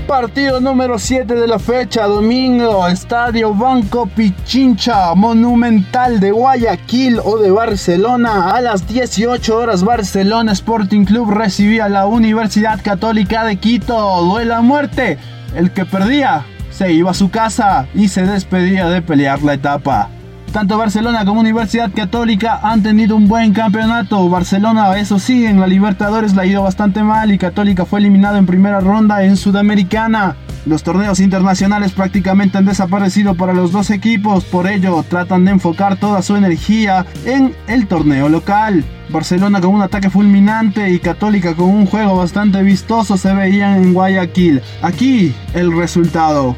Partido 0.07 0.59
número 0.59 0.99
7 0.99 1.33
de 1.33 1.47
la 1.47 1.59
fecha, 1.59 2.05
domingo, 2.05 2.87
Estadio 2.87 3.53
Banco 3.53 4.05
Pichincha, 4.05 5.13
Monumental 5.15 6.19
de 6.19 6.31
Guayaquil 6.31 7.19
o 7.23 7.37
de 7.37 7.49
Barcelona. 7.51 8.51
A 8.51 8.61
las 8.61 8.87
18 8.87 9.55
horas, 9.55 9.83
Barcelona 9.83 10.51
Sporting 10.51 11.05
Club 11.05 11.31
recibía 11.31 11.85
a 11.85 11.89
la 11.89 12.05
Universidad 12.05 12.81
Católica 12.83 13.45
de 13.45 13.55
Quito. 13.57 13.95
Duela 14.23 14.61
muerte. 14.61 15.17
El 15.55 15.71
que 15.71 15.85
perdía 15.85 16.45
se 16.69 16.91
iba 16.91 17.11
a 17.11 17.15
su 17.15 17.31
casa 17.31 17.87
y 17.93 18.09
se 18.09 18.25
despedía 18.25 18.89
de 18.89 19.01
pelear 19.01 19.41
la 19.41 19.53
etapa. 19.53 20.09
Tanto 20.53 20.77
Barcelona 20.77 21.25
como 21.25 21.39
Universidad 21.39 21.91
Católica 21.91 22.59
han 22.61 22.83
tenido 22.83 23.15
un 23.15 23.27
buen 23.27 23.53
campeonato. 23.53 24.29
Barcelona, 24.29 24.95
eso 24.99 25.17
sí, 25.17 25.47
en 25.47 25.59
la 25.59 25.65
Libertadores 25.65 26.35
la 26.35 26.43
ha 26.43 26.45
ido 26.45 26.61
bastante 26.61 27.01
mal 27.01 27.31
y 27.31 27.39
Católica 27.39 27.85
fue 27.85 27.99
eliminado 27.99 28.37
en 28.37 28.45
primera 28.45 28.79
ronda 28.79 29.23
en 29.23 29.35
Sudamericana. 29.35 30.35
Los 30.67 30.83
torneos 30.83 31.19
internacionales 31.19 31.93
prácticamente 31.93 32.59
han 32.59 32.65
desaparecido 32.65 33.33
para 33.33 33.53
los 33.53 33.71
dos 33.71 33.89
equipos, 33.89 34.45
por 34.45 34.67
ello 34.67 35.03
tratan 35.09 35.43
de 35.43 35.51
enfocar 35.51 35.95
toda 35.95 36.21
su 36.21 36.35
energía 36.35 37.03
en 37.25 37.55
el 37.65 37.87
torneo 37.87 38.29
local. 38.29 38.85
Barcelona 39.09 39.59
con 39.59 39.73
un 39.73 39.81
ataque 39.81 40.11
fulminante 40.11 40.87
y 40.91 40.99
Católica 40.99 41.55
con 41.55 41.65
un 41.65 41.87
juego 41.87 42.15
bastante 42.15 42.61
vistoso 42.61 43.17
se 43.17 43.33
veían 43.33 43.81
en 43.81 43.93
Guayaquil. 43.93 44.61
Aquí 44.83 45.33
el 45.55 45.75
resultado. 45.75 46.55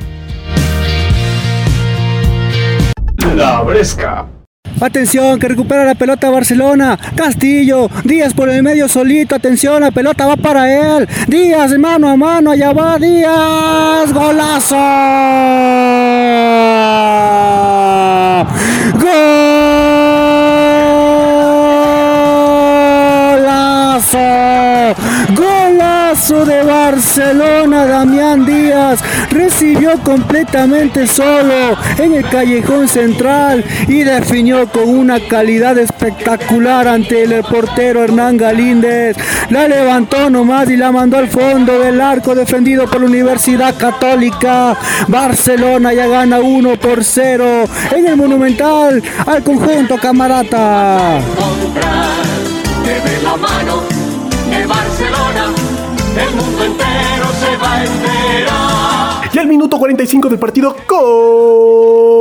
La 3.36 3.62
Bresca. 3.63 4.26
Atención, 4.80 5.39
que 5.39 5.50
recupera 5.50 5.84
la 5.84 5.95
pelota 5.95 6.30
Barcelona. 6.30 6.98
Castillo, 7.15 7.89
Díaz 8.04 8.34
por 8.34 8.50
el 8.50 8.63
medio 8.63 8.88
solito. 8.88 9.36
Atención, 9.36 9.82
la 9.82 9.91
pelota 9.91 10.26
va 10.26 10.38
para 10.38 10.98
él. 10.98 11.08
Díaz, 11.28 11.78
mano 11.78 12.10
a 12.10 12.15
mano, 12.15 12.52
allá 12.52 12.71
va 12.71 12.98
Díaz. 12.98 14.13
Golazo. 14.13 14.76
Golazo. 14.76 15.94
De 26.25 26.63
Barcelona, 26.63 27.85
Damián 27.85 28.47
Díaz 28.47 28.99
recibió 29.29 29.91
completamente 30.01 31.05
solo 31.05 31.77
en 31.99 32.15
el 32.15 32.27
callejón 32.27 32.88
central 32.88 33.63
y 33.88 33.99
definió 34.03 34.67
con 34.67 34.89
una 34.89 35.19
calidad 35.19 35.77
espectacular 35.77 36.88
ante 36.88 37.25
el 37.25 37.43
portero 37.43 38.03
Hernán 38.03 38.38
Galíndez. 38.38 39.15
La 39.51 39.67
levantó 39.67 40.31
nomás 40.31 40.67
y 40.71 40.77
la 40.77 40.91
mandó 40.91 41.17
al 41.17 41.27
fondo 41.27 41.77
del 41.77 42.01
arco 42.01 42.33
defendido 42.33 42.89
por 42.89 43.01
la 43.01 43.05
Universidad 43.05 43.77
Católica. 43.77 44.75
Barcelona 45.07 45.93
ya 45.93 46.07
gana 46.07 46.39
1 46.39 46.79
por 46.79 47.03
0 47.03 47.65
en 47.95 48.07
el 48.07 48.17
Monumental 48.17 49.03
al 49.27 49.43
conjunto 49.43 49.95
Camarata. 49.99 51.19
El 56.17 56.36
mundo 56.36 56.63
entero 56.63 57.25
se 57.39 57.56
va 57.58 57.73
a 57.73 57.86
enterar. 57.86 59.30
Y 59.34 59.39
al 59.39 59.47
minuto 59.47 59.78
45 59.78 60.30
del 60.30 60.39
partido, 60.39 60.75
gol 60.88 62.15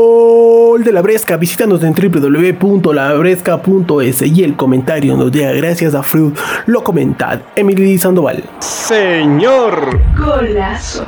de 0.82 0.90
la 0.92 1.00
Bresca. 1.00 1.36
Visítanos 1.36 1.80
en 1.84 1.94
www.labresca.es 1.94 4.22
y 4.22 4.42
el 4.42 4.56
comentario 4.56 5.16
nos 5.16 5.30
llega 5.30 5.52
gracias 5.52 5.94
a 5.94 6.02
Fruit. 6.02 6.36
Lo 6.66 6.82
comentad, 6.82 7.38
Emily 7.54 7.96
Sandoval. 7.98 8.42
Señor. 8.58 10.00
Golazo. 10.18 11.06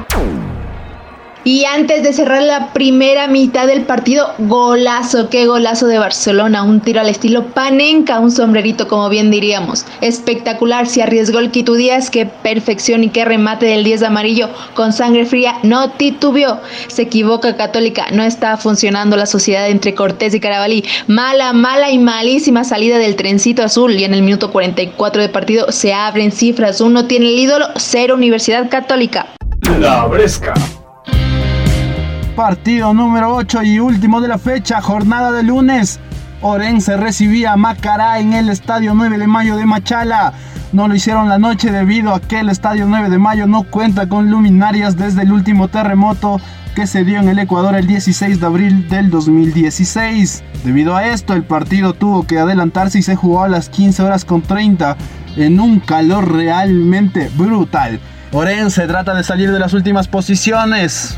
Y 1.46 1.64
antes 1.64 2.02
de 2.02 2.12
cerrar 2.12 2.42
la 2.42 2.72
primera 2.72 3.28
mitad 3.28 3.68
del 3.68 3.82
partido, 3.82 4.34
golazo, 4.36 5.28
qué 5.30 5.46
golazo 5.46 5.86
de 5.86 5.96
Barcelona, 5.96 6.64
un 6.64 6.80
tiro 6.80 7.00
al 7.00 7.08
estilo 7.08 7.44
Panenka, 7.44 8.18
un 8.18 8.32
sombrerito 8.32 8.88
como 8.88 9.08
bien 9.08 9.30
diríamos. 9.30 9.86
Espectacular, 10.00 10.88
se 10.88 11.04
arriesgó 11.04 11.38
el 11.38 11.52
Quito 11.52 11.74
Díaz, 11.74 12.10
qué 12.10 12.26
perfección 12.26 13.04
y 13.04 13.10
qué 13.10 13.24
remate 13.24 13.64
del 13.64 13.84
10 13.84 14.00
de 14.00 14.06
amarillo, 14.06 14.48
con 14.74 14.92
sangre 14.92 15.24
fría, 15.24 15.60
no 15.62 15.90
titubeó. 15.90 16.60
Se 16.88 17.02
equivoca 17.02 17.54
Católica, 17.54 18.06
no 18.10 18.24
está 18.24 18.56
funcionando 18.56 19.16
la 19.16 19.26
sociedad 19.26 19.68
entre 19.68 19.94
Cortés 19.94 20.34
y 20.34 20.40
Carabalí. 20.40 20.84
Mala, 21.06 21.52
mala 21.52 21.92
y 21.92 21.98
malísima 22.00 22.64
salida 22.64 22.98
del 22.98 23.14
trencito 23.14 23.62
azul 23.62 23.92
y 23.92 24.02
en 24.02 24.14
el 24.14 24.22
minuto 24.22 24.50
44 24.50 25.22
de 25.22 25.28
partido 25.28 25.70
se 25.70 25.94
abren 25.94 26.32
cifras, 26.32 26.80
uno 26.80 27.04
tiene 27.04 27.28
el 27.28 27.38
ídolo, 27.38 27.68
cero 27.76 28.16
Universidad 28.16 28.68
Católica. 28.68 29.28
La 29.78 30.06
Bresca. 30.06 30.54
Partido 32.36 32.92
número 32.92 33.34
8 33.34 33.62
y 33.62 33.80
último 33.80 34.20
de 34.20 34.28
la 34.28 34.36
fecha, 34.36 34.82
jornada 34.82 35.32
de 35.32 35.42
lunes. 35.42 35.98
Orense 36.42 36.98
recibía 36.98 37.54
a 37.54 37.56
Macará 37.56 38.18
en 38.18 38.34
el 38.34 38.50
Estadio 38.50 38.92
9 38.94 39.16
de 39.16 39.26
Mayo 39.26 39.56
de 39.56 39.64
Machala. 39.64 40.34
No 40.70 40.86
lo 40.86 40.94
hicieron 40.94 41.30
la 41.30 41.38
noche 41.38 41.72
debido 41.72 42.14
a 42.14 42.20
que 42.20 42.40
el 42.40 42.50
Estadio 42.50 42.84
9 42.84 43.08
de 43.08 43.16
Mayo 43.16 43.46
no 43.46 43.62
cuenta 43.62 44.06
con 44.06 44.30
luminarias 44.30 44.98
desde 44.98 45.22
el 45.22 45.32
último 45.32 45.68
terremoto 45.68 46.38
que 46.74 46.86
se 46.86 47.04
dio 47.06 47.20
en 47.20 47.30
el 47.30 47.38
Ecuador 47.38 47.74
el 47.74 47.86
16 47.86 48.38
de 48.38 48.46
abril 48.46 48.86
del 48.90 49.08
2016. 49.08 50.44
Debido 50.62 50.94
a 50.94 51.06
esto, 51.06 51.32
el 51.32 51.42
partido 51.42 51.94
tuvo 51.94 52.26
que 52.26 52.38
adelantarse 52.38 52.98
y 52.98 53.02
se 53.02 53.16
jugó 53.16 53.44
a 53.44 53.48
las 53.48 53.70
15 53.70 54.02
horas 54.02 54.26
con 54.26 54.42
30 54.42 54.94
en 55.38 55.58
un 55.58 55.80
calor 55.80 56.30
realmente 56.30 57.30
brutal. 57.34 57.98
Orense 58.32 58.86
trata 58.86 59.14
de 59.14 59.24
salir 59.24 59.50
de 59.50 59.58
las 59.58 59.72
últimas 59.72 60.06
posiciones, 60.06 61.16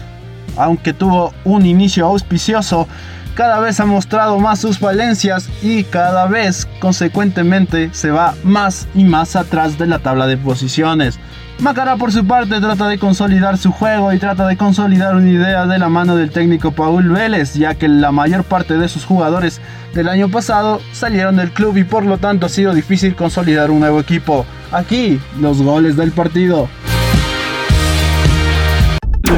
aunque 0.58 0.92
tuvo 0.92 1.32
un 1.44 1.66
inicio 1.66 2.06
auspicioso, 2.06 2.86
cada 3.34 3.60
vez 3.60 3.78
ha 3.78 3.86
mostrado 3.86 4.38
más 4.40 4.60
sus 4.60 4.78
falencias 4.78 5.48
y 5.62 5.84
cada 5.84 6.26
vez 6.26 6.66
consecuentemente 6.80 7.90
se 7.92 8.10
va 8.10 8.34
más 8.42 8.88
y 8.94 9.04
más 9.04 9.36
atrás 9.36 9.78
de 9.78 9.86
la 9.86 10.00
tabla 10.00 10.26
de 10.26 10.36
posiciones. 10.36 11.20
Macará 11.60 11.96
por 11.96 12.12
su 12.12 12.26
parte 12.26 12.60
trata 12.60 12.88
de 12.88 12.98
consolidar 12.98 13.58
su 13.58 13.72
juego 13.72 14.12
y 14.12 14.18
trata 14.18 14.46
de 14.46 14.56
consolidar 14.56 15.16
una 15.16 15.28
idea 15.28 15.66
de 15.66 15.78
la 15.78 15.88
mano 15.88 16.16
del 16.16 16.30
técnico 16.30 16.70
Paul 16.70 17.10
Vélez, 17.10 17.54
ya 17.54 17.74
que 17.74 17.88
la 17.88 18.12
mayor 18.12 18.44
parte 18.44 18.76
de 18.76 18.88
sus 18.88 19.04
jugadores 19.04 19.60
del 19.92 20.08
año 20.08 20.28
pasado 20.28 20.80
salieron 20.92 21.36
del 21.36 21.50
club 21.50 21.76
y 21.76 21.84
por 21.84 22.04
lo 22.04 22.18
tanto 22.18 22.46
ha 22.46 22.48
sido 22.48 22.74
difícil 22.74 23.16
consolidar 23.16 23.70
un 23.70 23.80
nuevo 23.80 23.98
equipo. 23.98 24.46
Aquí 24.70 25.20
los 25.40 25.62
goles 25.62 25.96
del 25.96 26.12
partido. 26.12 26.68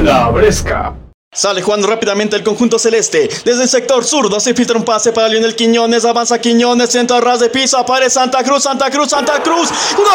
La 0.02 0.28
Bresca. 0.30 0.94
Sale 1.32 1.62
jugando 1.62 1.86
rápidamente 1.86 2.34
el 2.34 2.42
conjunto 2.42 2.76
celeste. 2.76 3.30
Desde 3.44 3.62
el 3.62 3.68
sector 3.68 4.04
zurdo 4.04 4.40
se 4.40 4.52
filtra 4.52 4.76
un 4.76 4.84
pase 4.84 5.12
para 5.12 5.28
Lionel 5.28 5.54
Quiñones. 5.54 6.04
Avanza 6.04 6.40
Quiñones, 6.40 6.90
centro 6.90 7.16
a 7.16 7.20
ras 7.20 7.38
de 7.38 7.48
piso. 7.48 7.78
Aparece 7.78 8.10
Santa 8.10 8.42
Cruz, 8.42 8.64
Santa 8.64 8.90
Cruz, 8.90 9.10
Santa 9.10 9.40
Cruz. 9.40 9.70
¡Gol! 9.96 10.06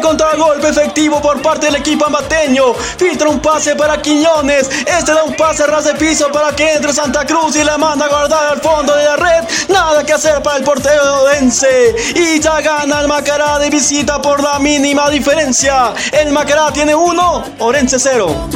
Contragolpe 0.00 0.68
efectivo 0.68 1.20
por 1.20 1.40
parte 1.42 1.66
del 1.66 1.76
equipo 1.76 2.06
ambateño. 2.06 2.74
Filtra 2.74 3.28
un 3.28 3.40
pase 3.40 3.74
para 3.76 4.00
Quiñones. 4.00 4.68
Este 4.86 5.12
da 5.12 5.24
un 5.24 5.34
pase 5.34 5.66
ras 5.66 5.84
de 5.84 5.94
piso 5.94 6.30
para 6.32 6.54
que 6.54 6.74
entre 6.74 6.92
Santa 6.92 7.24
Cruz 7.24 7.56
y 7.56 7.64
la 7.64 7.78
manda 7.78 8.06
a 8.06 8.08
guardar 8.08 8.52
al 8.52 8.60
fondo 8.60 8.94
de 8.94 9.04
la 9.04 9.16
red. 9.16 9.44
Nada 9.68 10.04
que 10.04 10.12
hacer 10.12 10.42
para 10.42 10.58
el 10.58 10.64
portero 10.64 11.04
de 11.04 11.10
Odense. 11.10 11.96
Y 12.14 12.40
ya 12.40 12.60
gana 12.60 13.00
el 13.00 13.08
Macará 13.08 13.58
de 13.58 13.70
visita 13.70 14.20
por 14.20 14.42
la 14.42 14.58
mínima 14.58 15.10
diferencia. 15.10 15.92
El 16.12 16.32
Macará 16.32 16.72
tiene 16.72 16.94
uno, 16.94 17.44
Orense 17.58 17.98
cero. 17.98 18.48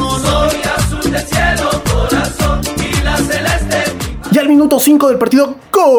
Minuto 4.52 4.78
5 4.78 5.08
del 5.08 5.16
partido, 5.16 5.56
gol 5.72 5.94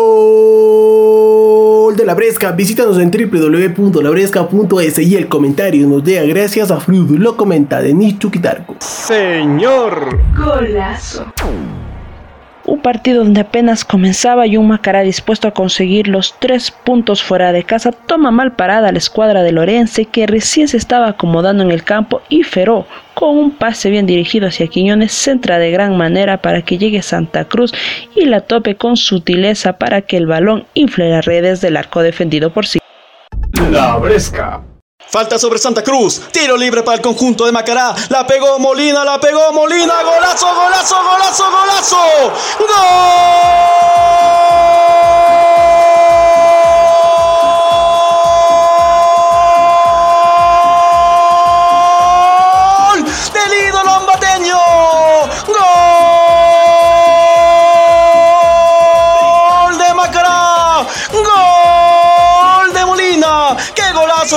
de 1.96 2.06
la 2.06 2.14
Bresca. 2.14 2.52
Visítanos 2.52 3.00
en 3.00 3.10
www.labresca.es 3.10 5.00
y 5.00 5.16
el 5.16 5.28
comentario 5.28 5.88
nos 5.88 6.04
llega 6.04 6.22
gracias 6.22 6.70
a 6.70 6.80
Fruit. 6.80 7.10
Lo 7.10 7.36
comenta 7.36 7.82
Denis 7.82 8.20
Chuquitarco. 8.20 8.76
Señor. 8.80 10.20
Golazo. 10.38 11.26
Un 12.66 12.80
partido 12.82 13.24
donde 13.24 13.42
apenas 13.42 13.84
comenzaba 13.84 14.46
y 14.46 14.56
un 14.56 14.68
Macará 14.68 15.02
dispuesto 15.02 15.48
a 15.48 15.52
conseguir 15.52 16.08
los 16.08 16.36
tres 16.40 16.70
puntos 16.70 17.24
fuera 17.24 17.52
de 17.52 17.64
casa 17.64 17.92
toma 17.92 18.30
mal 18.30 18.56
parada 18.56 18.92
la 18.92 19.00
escuadra 19.00 19.42
de 19.42 19.52
Lorense 19.52 20.06
que 20.06 20.28
recién 20.28 20.68
se 20.68 20.78
estaba 20.78 21.08
acomodando 21.08 21.64
en 21.64 21.72
el 21.72 21.84
campo 21.84 22.22
y 22.30 22.44
Feró 22.44 22.86
con 23.14 23.38
un 23.38 23.52
pase 23.52 23.90
bien 23.90 24.06
dirigido 24.06 24.48
hacia 24.48 24.68
Quiñones 24.68 25.12
centra 25.12 25.60
de 25.60 25.72
gran 25.72 25.98
manera 25.98 26.42
para 26.42 26.62
que 26.64 26.78
llegue 26.78 27.02
Santa 27.02 27.46
Cruz 27.46 27.74
y 28.16 28.26
la 28.26 28.42
tope 28.42 28.76
con 28.76 28.98
sutileza 28.98 29.78
para 29.78 30.02
que 30.02 30.18
el 30.18 30.28
balón 30.28 30.66
infle 30.74 31.10
las 31.10 31.26
redes 31.26 31.62
del 31.62 31.78
arco 31.78 32.02
defendido 32.02 32.52
por 32.52 32.66
sí. 32.66 32.80
La 33.72 33.98
Bresca. 33.98 34.62
Falta 35.08 35.38
sobre 35.38 35.60
Santa 35.60 35.84
Cruz. 35.84 36.22
Tiro 36.32 36.58
libre 36.58 36.82
para 36.82 36.98
el 36.98 37.04
conjunto 37.04 37.46
de 37.46 37.52
Macará. 37.52 37.94
La 38.10 38.26
pegó 38.26 38.58
Molina, 38.58 39.06
la 39.06 39.20
pegó 39.20 39.54
Molina. 39.54 39.94
Golazo, 40.04 40.48
golazo, 40.56 40.96
golazo, 41.04 41.44
golazo. 41.52 41.98
¡Gol! 42.60 43.44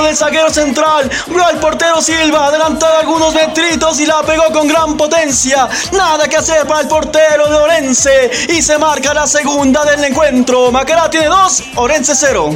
Del 0.07 0.17
zaguero 0.17 0.51
central! 0.51 1.11
Vio 1.27 1.45
al 1.45 1.59
portero 1.59 2.01
Silva 2.01 2.47
adelantar 2.47 2.95
algunos 3.01 3.35
metritos 3.35 3.99
y 4.01 4.07
la 4.07 4.23
pegó 4.23 4.45
con 4.53 4.69
gran 4.69 4.97
potencia. 4.97 5.69
Nada 5.93 6.29
que 6.29 6.37
hacer 6.37 6.65
para 6.67 6.83
el 6.83 6.89
portero 6.89 7.49
de 7.49 7.57
Orense. 7.57 8.31
Y 8.49 8.63
se 8.63 8.79
marca 8.79 9.13
la 9.13 9.27
segunda 9.27 9.85
del 9.85 10.05
encuentro. 10.05 10.71
Macará 10.71 11.11
tiene 11.11 11.27
dos, 11.27 11.65
Orense 11.75 12.15
cero. 12.15 12.51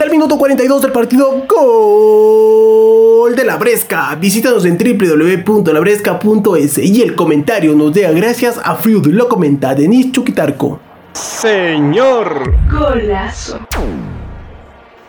Al 0.00 0.10
minuto 0.10 0.38
42 0.38 0.82
del 0.82 0.92
partido, 0.92 1.44
gol 1.48 3.34
de 3.34 3.44
la 3.44 3.56
Bresca. 3.56 4.14
Visítanos 4.14 4.64
en 4.66 4.78
www.labresca.es 4.78 6.78
y 6.78 7.02
el 7.02 7.16
comentario 7.16 7.74
nos 7.74 7.92
llega 7.94 8.10
gracias 8.10 8.60
a 8.62 8.76
Fruit. 8.76 9.06
Lo 9.06 9.28
comenta 9.28 9.74
Denis 9.74 10.12
Chuquitarco. 10.12 10.87
Señor. 11.18 12.54
Golazo. 12.70 13.58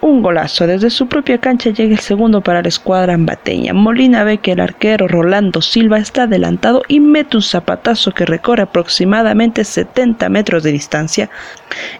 Un 0.01 0.23
golazo. 0.23 0.65
Desde 0.65 0.89
su 0.89 1.07
propia 1.07 1.37
cancha 1.37 1.69
llega 1.69 1.93
el 1.93 1.99
segundo 1.99 2.41
para 2.41 2.63
la 2.63 2.67
escuadra 2.67 3.13
ambateña. 3.13 3.73
Molina 3.73 4.23
ve 4.23 4.39
que 4.39 4.53
el 4.53 4.59
arquero 4.59 5.07
Rolando 5.07 5.61
Silva 5.61 5.99
está 5.99 6.23
adelantado 6.23 6.81
y 6.87 6.99
mete 6.99 7.37
un 7.37 7.43
zapatazo 7.43 8.11
que 8.11 8.25
recorre 8.25 8.63
aproximadamente 8.63 9.63
70 9.63 10.29
metros 10.29 10.63
de 10.63 10.71
distancia. 10.71 11.29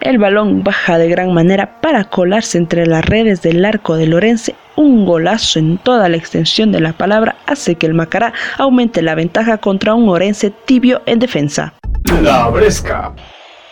El 0.01 0.17
balón 0.17 0.63
baja 0.63 0.97
de 0.97 1.07
gran 1.07 1.31
manera 1.31 1.79
para 1.79 2.05
colarse 2.05 2.57
entre 2.57 2.87
las 2.87 3.05
redes 3.05 3.43
del 3.43 3.63
arco 3.63 3.95
de 3.95 4.07
Lorense. 4.07 4.55
Un 4.75 5.05
golazo 5.05 5.59
en 5.59 5.77
toda 5.77 6.09
la 6.09 6.17
extensión 6.17 6.71
de 6.71 6.81
la 6.81 6.93
palabra 6.93 7.35
hace 7.45 7.75
que 7.75 7.85
el 7.85 7.93
Macará 7.93 8.33
aumente 8.57 9.03
la 9.03 9.13
ventaja 9.13 9.59
contra 9.59 9.93
un 9.93 10.09
Orense 10.09 10.49
tibio 10.49 11.03
en 11.05 11.19
defensa. 11.19 11.75
La 12.23 12.49
Bresca. 12.49 13.13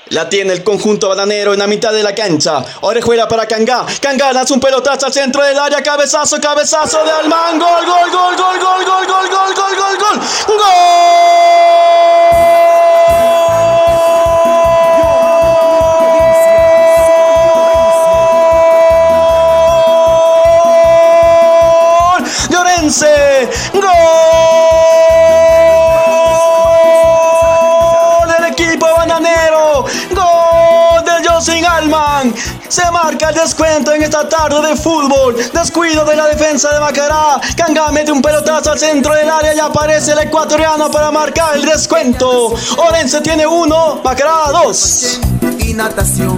La 0.10 0.30
tiene 0.30 0.54
el 0.54 0.64
conjunto 0.64 1.10
bananero 1.10 1.54
en 1.54 1.60
la 1.60 1.68
mitad 1.68 1.92
de 1.92 2.04
la 2.04 2.14
cancha. 2.16 2.64
Orejuela 2.82 3.28
para 3.28 3.46
Cangá. 3.46 3.86
Cangá 4.02 4.32
lanza 4.34 4.54
un 4.54 4.60
pelotazo 4.60 5.06
al 5.06 5.14
centro 5.14 5.44
del 5.44 5.58
área. 5.58 5.82
Cabezazo, 5.82 6.40
cabezazo 6.40 7.04
de 7.04 7.12
gol, 7.12 7.30
gol, 7.60 7.86
gol, 7.86 8.12
gol, 8.12 8.27
El 33.30 33.36
descuento 33.36 33.94
en 33.94 34.04
esta 34.04 34.28
tarde 34.30 34.70
de 34.70 34.76
fútbol. 34.76 35.36
Descuido 35.54 36.06
de 36.06 36.16
la 36.16 36.28
defensa 36.28 36.74
de 36.74 36.80
Macará. 36.80 37.42
Canga 37.58 37.92
mete 37.92 38.12
un 38.12 38.22
pelotazo 38.22 38.72
al 38.72 38.80
centro 38.80 39.14
del 39.14 39.30
área 39.30 39.54
y 39.54 39.60
aparece 39.60 40.14
el 40.14 40.20
ecuatoriano 40.20 40.90
para 40.90 41.12
marcar 41.12 41.58
el 41.58 41.66
descuento. 41.66 42.54
Orense 42.78 43.20
tiene 43.22 43.46
uno, 43.46 44.00
Macará 44.04 44.50
dos. 44.54 45.20
y 45.60 45.74
natación 45.74 46.38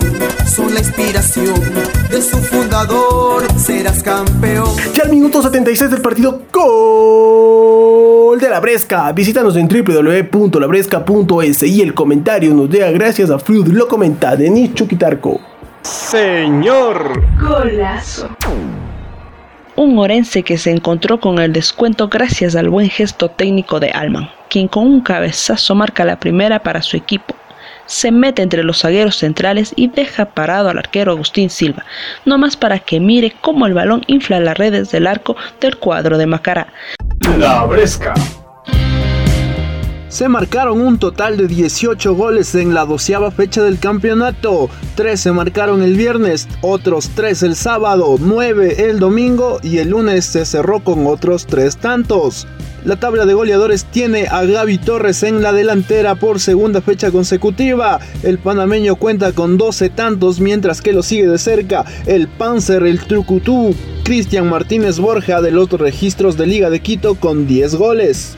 son 0.55 0.73
la 0.73 0.79
inspiración 0.79 1.53
de 2.09 2.21
su 2.21 2.37
fundador. 2.37 3.45
Serás 3.59 4.01
campeón. 4.01 4.69
Y 4.95 4.99
al 4.99 5.09
minuto 5.09 5.43
76 5.43 5.91
del 5.91 6.01
partido, 6.01 6.41
gol 6.51 8.39
de 8.39 8.49
la 8.49 8.59
Bresca. 8.59 9.11
Visítanos 9.11 9.55
en 9.57 9.67
www.labresca.es 9.67 11.63
y 11.63 11.81
el 11.81 11.93
comentario 11.93 12.53
nos 12.55 12.67
llega 12.69 12.89
gracias 12.89 13.29
a 13.29 13.37
Fruit. 13.37 13.67
Lo 13.67 13.87
comenta 13.87 14.35
Denis 14.35 14.73
Chuquitarco. 14.73 15.48
Señor. 15.81 17.23
Golazo. 17.39 18.29
Un 19.75 19.97
Orense 19.97 20.43
que 20.43 20.57
se 20.57 20.71
encontró 20.71 21.19
con 21.19 21.39
el 21.39 21.53
descuento 21.53 22.09
gracias 22.09 22.55
al 22.55 22.69
buen 22.69 22.89
gesto 22.89 23.29
técnico 23.29 23.79
de 23.79 23.91
Alman, 23.91 24.29
quien 24.49 24.67
con 24.67 24.85
un 24.85 25.01
cabezazo 25.01 25.73
marca 25.73 26.03
la 26.03 26.19
primera 26.19 26.59
para 26.59 26.81
su 26.81 26.97
equipo. 26.97 27.35
Se 27.85 28.11
mete 28.11 28.41
entre 28.41 28.63
los 28.63 28.81
zagueros 28.81 29.15
centrales 29.15 29.73
y 29.75 29.87
deja 29.87 30.25
parado 30.25 30.69
al 30.69 30.77
arquero 30.77 31.13
Agustín 31.13 31.49
Silva, 31.49 31.85
no 32.25 32.37
más 32.37 32.57
para 32.57 32.79
que 32.79 32.99
mire 32.99 33.33
cómo 33.41 33.65
el 33.65 33.73
balón 33.73 34.03
infla 34.07 34.39
las 34.39 34.57
redes 34.57 34.91
del 34.91 35.07
arco 35.07 35.35
del 35.61 35.77
cuadro 35.77 36.17
de 36.17 36.27
Macará. 36.27 36.67
La 37.37 37.63
Bresca. 37.63 38.13
Se 40.09 40.27
marcaron 40.27 40.81
un 40.81 40.97
total 40.97 41.37
de 41.37 41.47
18 41.47 42.15
goles 42.15 42.55
en 42.55 42.73
la 42.73 42.83
doceava 42.83 43.29
fecha 43.29 43.61
del 43.61 43.77
campeonato. 43.77 44.67
3 44.95 45.19
se 45.19 45.31
marcaron 45.31 45.83
el 45.83 45.95
viernes, 45.95 46.47
otros 46.61 47.11
3 47.13 47.43
el 47.43 47.55
sábado, 47.55 48.15
9 48.19 48.89
el 48.89 48.97
domingo 48.97 49.59
y 49.61 49.77
el 49.77 49.89
lunes 49.89 50.25
se 50.25 50.45
cerró 50.45 50.83
con 50.83 51.05
otros 51.05 51.45
3 51.45 51.77
tantos. 51.77 52.47
La 52.85 52.95
tabla 52.95 53.27
de 53.27 53.35
goleadores 53.35 53.85
tiene 53.85 54.25
a 54.27 54.43
Gaby 54.45 54.79
Torres 54.79 55.21
en 55.21 55.43
la 55.43 55.53
delantera 55.53 56.15
por 56.15 56.39
segunda 56.39 56.81
fecha 56.81 57.11
consecutiva. 57.11 57.99
El 58.23 58.39
panameño 58.39 58.95
cuenta 58.95 59.31
con 59.33 59.59
12 59.59 59.89
tantos, 59.89 60.39
mientras 60.39 60.81
que 60.81 60.93
lo 60.93 61.03
sigue 61.03 61.27
de 61.27 61.37
cerca 61.37 61.85
el 62.07 62.27
Panzer, 62.27 62.83
el 62.83 62.99
Trucutú, 62.99 63.75
Cristian 64.05 64.49
Martínez 64.49 64.97
Borja 64.97 65.39
de 65.41 65.51
los 65.51 65.69
registros 65.69 66.35
de 66.35 66.47
Liga 66.47 66.71
de 66.71 66.79
Quito 66.79 67.13
con 67.13 67.45
10 67.45 67.75
goles. 67.75 68.37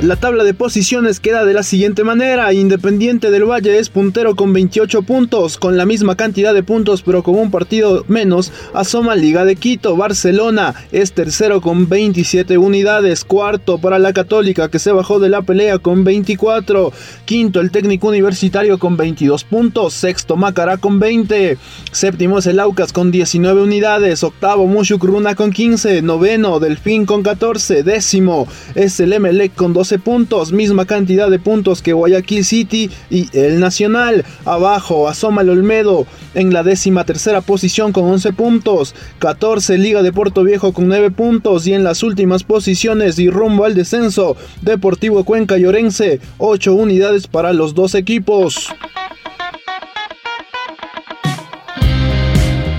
La 0.00 0.14
tabla 0.14 0.44
de 0.44 0.54
posiciones 0.54 1.18
queda 1.18 1.44
de 1.44 1.52
la 1.52 1.64
siguiente 1.64 2.04
manera. 2.04 2.52
Independiente 2.52 3.32
del 3.32 3.50
Valle 3.50 3.80
es 3.80 3.88
puntero 3.88 4.36
con 4.36 4.52
28 4.52 5.02
puntos, 5.02 5.58
con 5.58 5.76
la 5.76 5.86
misma 5.86 6.14
cantidad 6.14 6.54
de 6.54 6.62
puntos 6.62 7.02
pero 7.02 7.24
con 7.24 7.34
un 7.34 7.50
partido 7.50 8.04
menos. 8.06 8.52
Asoma 8.74 9.16
Liga 9.16 9.44
de 9.44 9.56
Quito. 9.56 9.96
Barcelona 9.96 10.76
es 10.92 11.14
tercero 11.14 11.60
con 11.60 11.88
27 11.88 12.58
unidades. 12.58 13.24
Cuarto 13.24 13.78
para 13.78 13.98
la 13.98 14.12
Católica 14.12 14.70
que 14.70 14.78
se 14.78 14.92
bajó 14.92 15.18
de 15.18 15.30
la 15.30 15.42
pelea 15.42 15.80
con 15.80 16.04
24. 16.04 16.92
Quinto 17.24 17.60
el 17.60 17.72
técnico 17.72 18.06
universitario 18.06 18.78
con 18.78 18.96
22 18.96 19.42
puntos. 19.42 19.94
Sexto 19.94 20.36
Macará 20.36 20.76
con 20.76 21.00
20. 21.00 21.58
Séptimo 21.90 22.38
es 22.38 22.46
el 22.46 22.60
Aucas 22.60 22.92
con 22.92 23.10
19 23.10 23.62
unidades. 23.62 24.22
Octavo 24.22 24.68
Mushukruna 24.68 25.34
con 25.34 25.50
15. 25.50 26.02
Noveno 26.02 26.60
Delfín 26.60 27.04
con 27.04 27.24
14. 27.24 27.82
Décimo 27.82 28.46
es 28.76 29.00
el 29.00 29.12
Emelec 29.12 29.56
con 29.56 29.72
12 29.72 29.87
12 29.88 30.00
puntos, 30.00 30.52
misma 30.52 30.84
cantidad 30.84 31.30
de 31.30 31.38
puntos 31.38 31.80
que 31.80 31.94
Guayaquil 31.94 32.44
City 32.44 32.90
y 33.08 33.26
el 33.32 33.58
Nacional. 33.58 34.22
Abajo 34.44 35.08
asoma 35.08 35.40
el 35.40 35.48
Olmedo 35.48 36.06
en 36.34 36.52
la 36.52 36.62
décima 36.62 37.04
tercera 37.04 37.40
posición 37.40 37.92
con 37.92 38.04
11 38.04 38.34
puntos, 38.34 38.94
14 39.18 39.78
Liga 39.78 40.02
de 40.02 40.12
Puerto 40.12 40.44
Viejo 40.44 40.74
con 40.74 40.88
9 40.88 41.10
puntos 41.10 41.66
y 41.66 41.72
en 41.72 41.84
las 41.84 42.02
últimas 42.02 42.44
posiciones 42.44 43.18
y 43.18 43.30
rumbo 43.30 43.64
al 43.64 43.74
descenso 43.74 44.36
Deportivo 44.60 45.24
Cuenca 45.24 45.56
Llorense, 45.56 46.20
8 46.36 46.74
unidades 46.74 47.26
para 47.26 47.54
los 47.54 47.74
dos 47.74 47.94
equipos. 47.94 48.68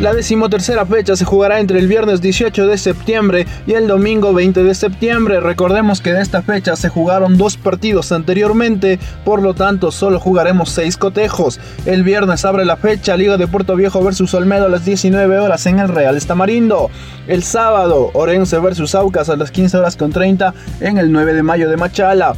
La 0.01 0.13
decimotercera 0.13 0.85
fecha 0.85 1.17
se 1.17 1.25
jugará 1.25 1.59
entre 1.59 1.77
el 1.77 1.89
viernes 1.89 2.21
18 2.21 2.67
de 2.67 2.77
septiembre 2.77 3.45
y 3.67 3.73
el 3.73 3.85
domingo 3.85 4.33
20 4.33 4.63
de 4.63 4.73
septiembre. 4.73 5.41
Recordemos 5.41 5.99
que 5.99 6.13
de 6.13 6.21
esta 6.21 6.41
fecha 6.41 6.77
se 6.77 6.87
jugaron 6.87 7.37
dos 7.37 7.57
partidos 7.57 8.13
anteriormente, 8.13 8.97
por 9.25 9.41
lo 9.41 9.53
tanto 9.53 9.91
solo 9.91 10.17
jugaremos 10.17 10.69
seis 10.69 10.95
cotejos. 10.95 11.59
El 11.85 12.03
viernes 12.03 12.45
abre 12.45 12.63
la 12.63 12.77
fecha 12.77 13.17
Liga 13.17 13.35
de 13.35 13.47
Puerto 13.47 13.75
Viejo 13.75 14.01
versus 14.01 14.33
Olmedo 14.33 14.67
a 14.67 14.69
las 14.69 14.85
19 14.85 15.37
horas 15.37 15.65
en 15.65 15.79
el 15.79 15.89
Real 15.89 16.15
Estamarindo. 16.15 16.89
El 17.27 17.43
sábado 17.43 18.09
Orense 18.13 18.57
versus 18.59 18.95
Aucas 18.95 19.27
a 19.27 19.35
las 19.35 19.51
15 19.51 19.79
horas 19.79 19.97
con 19.97 20.13
30 20.13 20.53
en 20.79 20.97
el 20.97 21.11
9 21.11 21.33
de 21.33 21.43
mayo 21.43 21.69
de 21.69 21.75
Machala. 21.75 22.35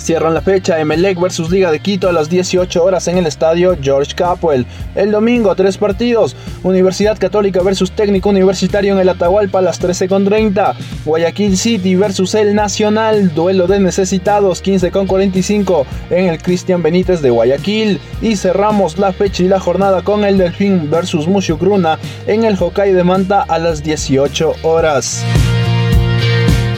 Cierran 0.00 0.32
la 0.32 0.40
fecha 0.40 0.80
Emelec 0.80 1.20
versus 1.20 1.50
Liga 1.50 1.70
de 1.70 1.78
Quito 1.78 2.08
a 2.08 2.12
las 2.12 2.30
18 2.30 2.82
horas 2.82 3.06
en 3.06 3.18
el 3.18 3.26
estadio 3.26 3.76
George 3.80 4.14
Capwell. 4.14 4.66
El 4.94 5.12
domingo, 5.12 5.54
tres 5.54 5.76
partidos. 5.76 6.34
Universidad 6.62 7.18
Católica 7.18 7.62
versus 7.62 7.92
Técnico 7.92 8.30
Universitario 8.30 8.94
en 8.94 8.98
el 8.98 9.08
Atahualpa 9.08 9.58
a 9.58 9.62
las 9.62 9.80
13.30. 9.80 10.74
Guayaquil 11.04 11.56
City 11.56 11.94
versus 11.96 12.34
el 12.34 12.54
Nacional. 12.54 13.34
Duelo 13.34 13.66
de 13.66 13.78
necesitados 13.78 14.64
15.45 14.64 15.84
en 16.10 16.28
el 16.28 16.42
Cristian 16.42 16.82
Benítez 16.82 17.20
de 17.20 17.30
Guayaquil. 17.30 18.00
Y 18.22 18.36
cerramos 18.36 18.98
la 18.98 19.12
fecha 19.12 19.42
y 19.42 19.48
la 19.48 19.60
jornada 19.60 20.02
con 20.02 20.24
el 20.24 20.38
Delfín 20.38 20.90
versus 20.90 21.28
Mushugruna 21.28 21.98
en 22.26 22.44
el 22.44 22.56
Hokkaido 22.56 22.96
de 22.96 23.04
Manta 23.04 23.42
a 23.42 23.58
las 23.58 23.82
18 23.82 24.54
horas. 24.62 25.24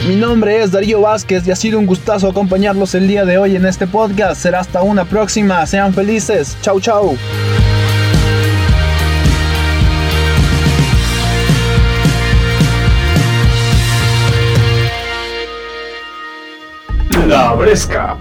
Mi 0.07 0.17
nombre 0.17 0.61
es 0.61 0.71
Darío 0.73 0.99
Vázquez 0.99 1.47
y 1.47 1.51
ha 1.51 1.55
sido 1.55 1.79
un 1.79 1.85
gustazo 1.85 2.27
acompañarlos 2.27 2.93
el 2.93 3.07
día 3.07 3.23
de 3.23 3.37
hoy 3.37 3.55
en 3.55 3.65
este 3.65 3.87
podcast. 3.87 4.41
Será 4.41 4.59
hasta 4.59 4.81
una 4.81 5.05
próxima. 5.05 5.65
Sean 5.65 5.93
felices. 5.93 6.57
Chau, 6.61 6.81
chau. 6.81 7.17
La 17.25 17.53
Bresca. 17.53 18.17